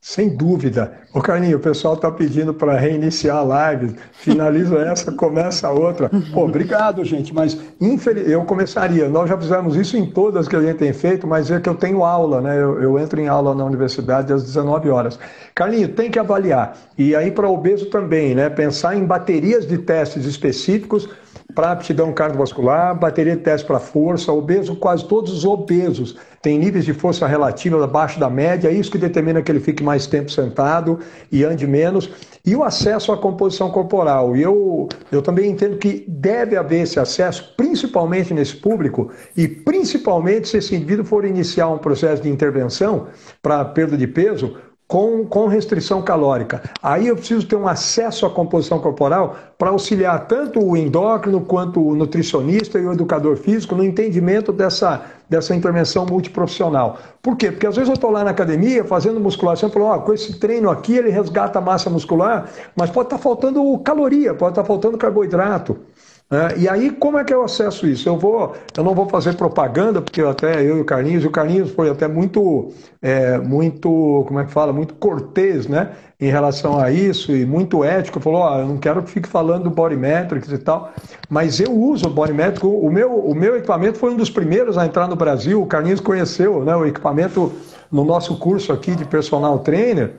[0.01, 0.93] Sem dúvida.
[1.13, 3.95] Ô Carlinho, o pessoal está pedindo para reiniciar a live.
[4.13, 6.09] Finaliza essa, começa a outra.
[6.33, 7.33] Pô, obrigado, gente.
[7.33, 8.29] Mas infeliz...
[8.29, 9.09] eu começaria.
[9.09, 11.75] Nós já fizemos isso em todas que a gente tem feito, mas é que eu
[11.75, 12.55] tenho aula, né?
[12.55, 15.19] Eu, eu entro em aula na universidade às 19 horas.
[15.53, 16.77] Carlinho, tem que avaliar.
[16.97, 18.49] E aí para obeso também, né?
[18.49, 21.09] Pensar em baterias de testes específicos
[21.59, 26.85] para aptidão cardiovascular, bateria de teste para força, obeso, quase todos os obesos têm níveis
[26.85, 30.31] de força relativa abaixo da média, é isso que determina que ele fique mais tempo
[30.31, 30.99] sentado
[31.29, 32.09] e ande menos,
[32.45, 34.37] e o acesso à composição corporal.
[34.37, 40.47] E eu, eu também entendo que deve haver esse acesso, principalmente nesse público, e principalmente
[40.47, 43.07] se esse indivíduo for iniciar um processo de intervenção
[43.41, 44.55] para perda de peso,
[44.89, 46.63] com, com restrição calórica.
[46.81, 51.79] Aí eu preciso ter um acesso à composição corporal para auxiliar tanto o endócrino quanto
[51.79, 56.97] o nutricionista e o educador físico no entendimento dessa, dessa intervenção multiprofissional.
[57.21, 57.51] Por quê?
[57.51, 60.71] Porque às vezes eu estou lá na academia fazendo musculação e falo, com esse treino
[60.71, 64.67] aqui ele resgata a massa muscular, mas pode estar tá faltando caloria, pode estar tá
[64.67, 65.77] faltando carboidrato.
[66.31, 68.07] É, e aí, como é que eu acesso isso?
[68.07, 71.71] Eu vou, eu não vou fazer propaganda, porque até eu e o Carlinhos, o Carlinhos
[71.71, 72.71] foi até muito,
[73.01, 77.83] é, muito, como é que fala, muito cortês, né, em relação a isso e muito
[77.83, 78.19] ético.
[78.19, 80.93] Falou, oh, eu não quero que fique falando do body metrics e tal,
[81.27, 82.33] mas eu uso o body.
[82.61, 85.59] O meu, o meu equipamento foi um dos primeiros a entrar no Brasil.
[85.59, 87.51] O Carlinhos conheceu, né, o equipamento
[87.91, 90.13] no nosso curso aqui de personal trainer.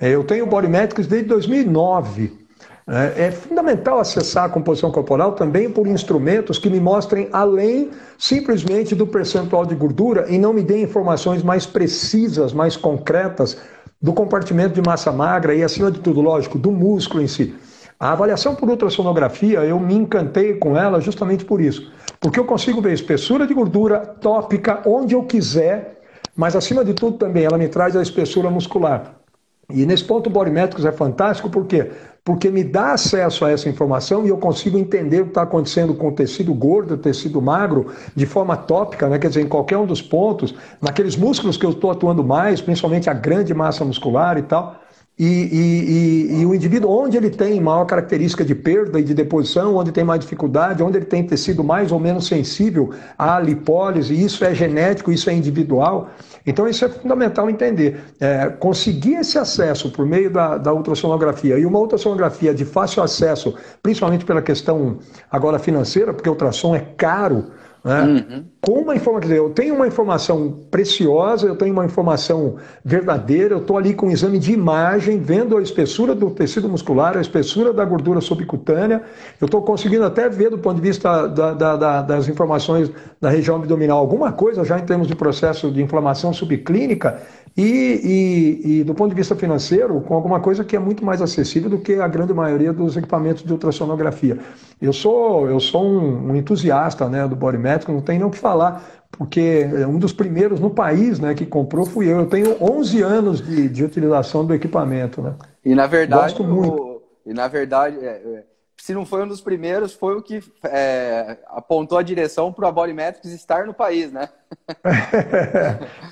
[0.00, 2.41] É, eu tenho o body metrics desde 2009.
[2.88, 8.94] É, é fundamental acessar a composição corporal também por instrumentos que me mostrem além simplesmente
[8.94, 13.56] do percentual de gordura e não me deem informações mais precisas, mais concretas
[14.00, 17.54] do compartimento de massa magra e, acima de tudo, lógico, do músculo em si.
[18.00, 21.92] A avaliação por ultrassonografia, eu me encantei com ela justamente por isso.
[22.18, 26.00] Porque eu consigo ver espessura de gordura tópica onde eu quiser,
[26.34, 29.21] mas acima de tudo também ela me traz a espessura muscular.
[29.72, 30.30] E nesse ponto o
[30.84, 31.90] é fantástico porque
[32.24, 35.92] porque me dá acesso a essa informação e eu consigo entender o que está acontecendo
[35.92, 39.18] com o tecido gordo, o tecido magro, de forma tópica, né?
[39.18, 43.10] quer dizer, em qualquer um dos pontos, naqueles músculos que eu estou atuando mais, principalmente
[43.10, 44.81] a grande massa muscular e tal.
[45.18, 49.12] E, e, e, e, o indivíduo, onde ele tem maior característica de perda e de
[49.12, 54.14] deposição, onde tem mais dificuldade, onde ele tem tecido mais ou menos sensível à lipólise,
[54.14, 56.08] isso é genético, isso é individual.
[56.46, 58.02] Então, isso é fundamental entender.
[58.18, 63.54] É, conseguir esse acesso por meio da, da ultrassonografia e uma ultrassonografia de fácil acesso,
[63.82, 64.98] principalmente pela questão
[65.30, 67.50] agora financeira, porque o ultrassom é caro.
[67.84, 68.02] Né?
[68.02, 68.44] Uhum.
[68.60, 73.76] Com uma informação, eu tenho uma informação preciosa, eu tenho uma informação verdadeira, eu estou
[73.76, 77.84] ali com um exame de imagem, vendo a espessura do tecido muscular, a espessura da
[77.84, 79.02] gordura subcutânea,
[79.40, 82.88] eu estou conseguindo até ver do ponto de vista da, da, da, das informações
[83.20, 87.20] da região abdominal alguma coisa já em termos de processo de inflamação subclínica
[87.56, 91.20] e, e, e, do ponto de vista financeiro, com alguma coisa que é muito mais
[91.20, 94.38] acessível do que a grande maioria dos equipamentos de ultrassonografia.
[94.80, 98.30] Eu sou, eu sou um, um entusiasta né, do body métrico, não tem nem o
[98.30, 102.20] que falar, porque um dos primeiros no país né, que comprou fui eu.
[102.20, 105.20] Eu tenho 11 anos de, de utilização do equipamento.
[105.20, 105.34] Né?
[105.64, 106.74] E na verdade, Gosto muito.
[106.74, 108.44] O, e na verdade, é, é
[108.82, 112.72] se não foi um dos primeiros, foi o que é, apontou a direção para a
[112.72, 114.28] Bodymetrics estar no país, né?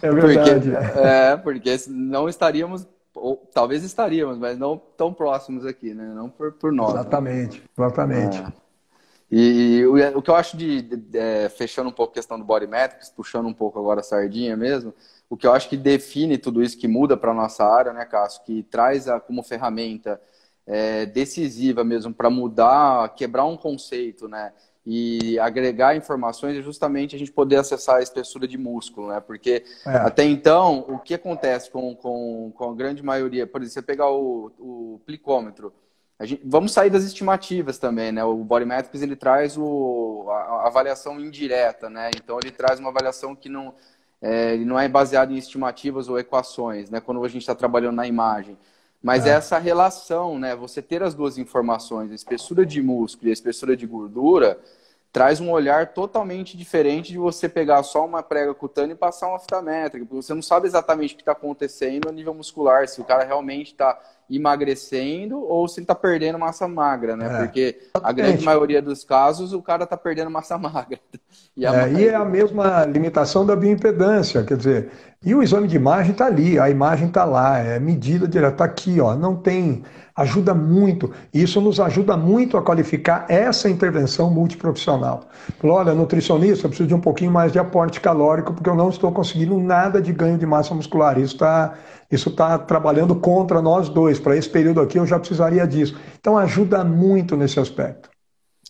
[0.01, 0.71] é verdade.
[0.71, 6.13] Porque, é, porque não estaríamos, ou talvez estaríamos, mas não tão próximos aqui, né?
[6.15, 6.93] Não por, por nós.
[6.93, 7.65] Exatamente, né?
[7.77, 8.39] exatamente.
[8.39, 8.53] É.
[9.33, 12.15] E, e o, o, que eu acho de, de, de, é, fechando um pouco a
[12.15, 14.95] questão do Bodymetrics, puxando um pouco agora a sardinha mesmo,
[15.29, 18.05] o que eu acho que define tudo isso que muda para a nossa área, né,
[18.05, 20.21] Cássio, que traz a, como ferramenta
[20.67, 24.53] é, decisiva mesmo para mudar, quebrar um conceito, né?
[24.87, 29.21] E agregar informações é justamente a gente poder acessar a espessura de músculo, né?
[29.21, 29.97] Porque é.
[29.97, 34.11] até então, o que acontece com, com, com a grande maioria, por exemplo, você pegar
[34.11, 35.73] o, o plicômetro,
[36.23, 38.23] Gente, vamos sair das estimativas também, né?
[38.23, 42.11] O Bodymetrics ele traz o, a, a, avaliação indireta, né?
[42.15, 43.75] Então ele traz uma avaliação que não,
[44.21, 47.01] é, não é baseada em estimativas ou equações, né?
[47.01, 48.59] Quando a gente está trabalhando na imagem.
[49.03, 49.31] Mas é.
[49.31, 50.55] essa relação, né?
[50.55, 54.59] Você ter as duas informações, a espessura de músculo e a espessura de gordura,
[55.13, 59.39] traz um olhar totalmente diferente de você pegar só uma prega cutânea e passar uma
[59.39, 63.01] fita métrica, porque você não sabe exatamente o que está acontecendo a nível muscular, se
[63.01, 63.99] o cara realmente está
[64.31, 67.27] emagrecendo ou se ele está perdendo massa magra, né?
[67.27, 67.39] É.
[67.39, 71.01] Porque a grande maioria dos casos o cara está perdendo massa magra.
[71.57, 72.01] E, é, magra...
[72.01, 74.91] e é a mesma limitação da bioimpedância, quer dizer,
[75.25, 78.65] e o exame de imagem está ali, a imagem está lá, é medida direta, está
[78.65, 79.83] aqui, ó, não tem,
[80.21, 85.29] ajuda muito, isso nos ajuda muito a qualificar essa intervenção multiprofissional.
[85.63, 89.11] Olha, nutricionista, eu preciso de um pouquinho mais de aporte calórico porque eu não estou
[89.13, 91.75] conseguindo nada de ganho de massa muscular, isso está
[92.11, 95.97] isso tá trabalhando contra nós dois, para esse período aqui eu já precisaria disso.
[96.19, 98.11] Então ajuda muito nesse aspecto.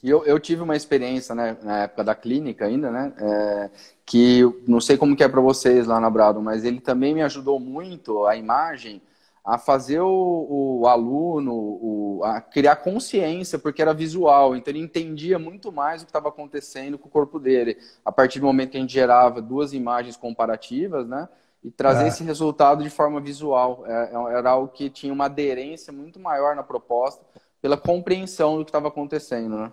[0.02, 3.12] Eu, eu tive uma experiência né, na época da clínica ainda, né?
[3.18, 3.70] É,
[4.06, 7.22] que não sei como que é para vocês lá na Brado, mas ele também me
[7.22, 9.02] ajudou muito a imagem
[9.44, 15.38] a fazer o, o aluno o, a criar consciência, porque era visual, então ele entendia
[15.38, 17.78] muito mais o que estava acontecendo com o corpo dele.
[18.04, 21.28] A partir do momento que a gente gerava duas imagens comparativas, né?
[21.62, 22.08] E trazer é.
[22.08, 23.84] esse resultado de forma visual.
[23.86, 27.24] É, é, era algo que tinha uma aderência muito maior na proposta,
[27.60, 29.72] pela compreensão do que estava acontecendo, né?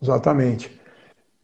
[0.00, 0.80] Exatamente.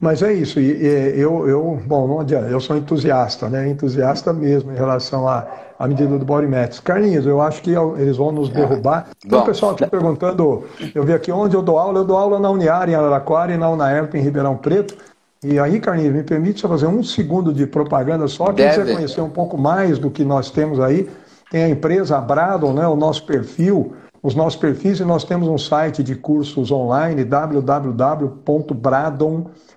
[0.04, 3.66] Mas é isso, e, e, eu, eu, bom, não adianta, eu sou entusiasta, né?
[3.70, 5.46] Entusiasta mesmo em relação à,
[5.78, 6.78] à medida do Body Matrix.
[6.78, 9.06] Carlinhos, eu acho que eles vão nos derrubar.
[9.24, 12.38] Então, o pessoal aqui perguntando, eu vi aqui onde eu dou aula, eu dou aula
[12.38, 14.94] na Uniar em Araraquara e na Unaerp em Ribeirão Preto.
[15.42, 19.22] E aí, Carlinhos, me permite só fazer um segundo de propaganda só, quem quiser conhecer
[19.22, 21.08] um pouco mais do que nós temos aí,
[21.50, 25.48] tem a empresa a Bradon, né, o nosso perfil, os nossos perfis, e nós temos
[25.48, 27.24] um site de cursos online,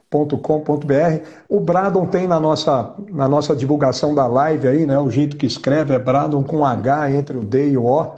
[0.10, 1.26] www.bradon.com.br.
[1.50, 5.46] O Bradon tem na nossa, na nossa divulgação da live aí, né, o jeito que
[5.46, 8.14] escreve é Bradon com H entre o D e o O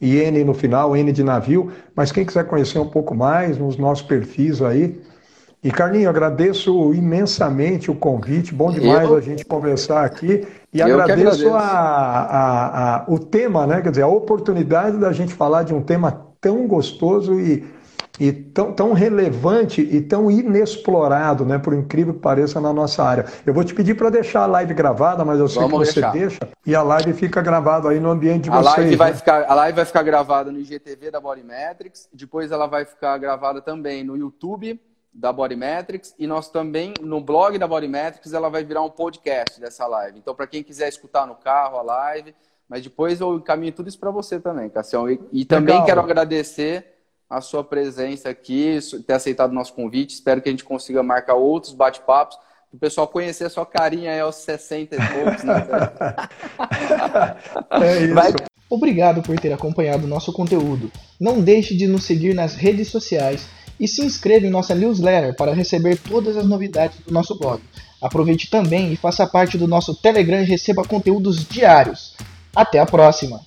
[0.00, 1.72] e N no final, N de navio.
[1.94, 5.00] Mas quem quiser conhecer um pouco mais nos nossos perfis aí,
[5.62, 9.16] e Carlinhos, agradeço imensamente o convite, bom demais eu...
[9.16, 10.46] a gente conversar aqui.
[10.72, 11.48] E agradeço, agradeço.
[11.48, 13.82] A, a, a, o tema, né?
[13.82, 17.64] Quer dizer, a oportunidade da gente falar de um tema tão gostoso e,
[18.18, 21.58] e tão, tão relevante e tão inexplorado, né?
[21.58, 23.26] Por incrível que pareça, na nossa área.
[23.46, 26.00] Eu vou te pedir para deixar a live gravada, mas eu sei Vamos que você
[26.00, 26.12] deixar.
[26.12, 26.38] deixa.
[26.66, 28.76] E a live fica gravada aí no ambiente de a vocês.
[28.76, 28.96] Live né?
[28.96, 33.16] vai ficar, a live vai ficar gravada no IGTV da Bodymetrics, depois ela vai ficar
[33.18, 34.80] gravada também no YouTube
[35.12, 39.86] da Bodymetrics e nós também no blog da Bodymetrics ela vai virar um podcast dessa
[39.86, 40.18] live.
[40.18, 42.34] Então para quem quiser escutar no carro a live,
[42.68, 45.10] mas depois eu encaminho tudo isso para você também, Cassião.
[45.10, 45.86] E, e também Legal.
[45.86, 46.97] quero agradecer
[47.28, 50.14] a sua presença aqui, ter aceitado o nosso convite.
[50.14, 52.38] Espero que a gente consiga marcar outros bate-papos
[52.72, 55.66] o pessoal conhecer a sua carinha aí aos 60 e poucos, né?
[57.70, 58.14] é isso.
[58.14, 58.32] Vai...
[58.68, 60.92] Obrigado por ter acompanhado o nosso conteúdo.
[61.18, 63.48] Não deixe de nos seguir nas redes sociais
[63.80, 67.62] e se inscreva em nossa newsletter para receber todas as novidades do nosso blog.
[68.02, 72.14] Aproveite também e faça parte do nosso Telegram e receba conteúdos diários.
[72.54, 73.40] Até a próxima!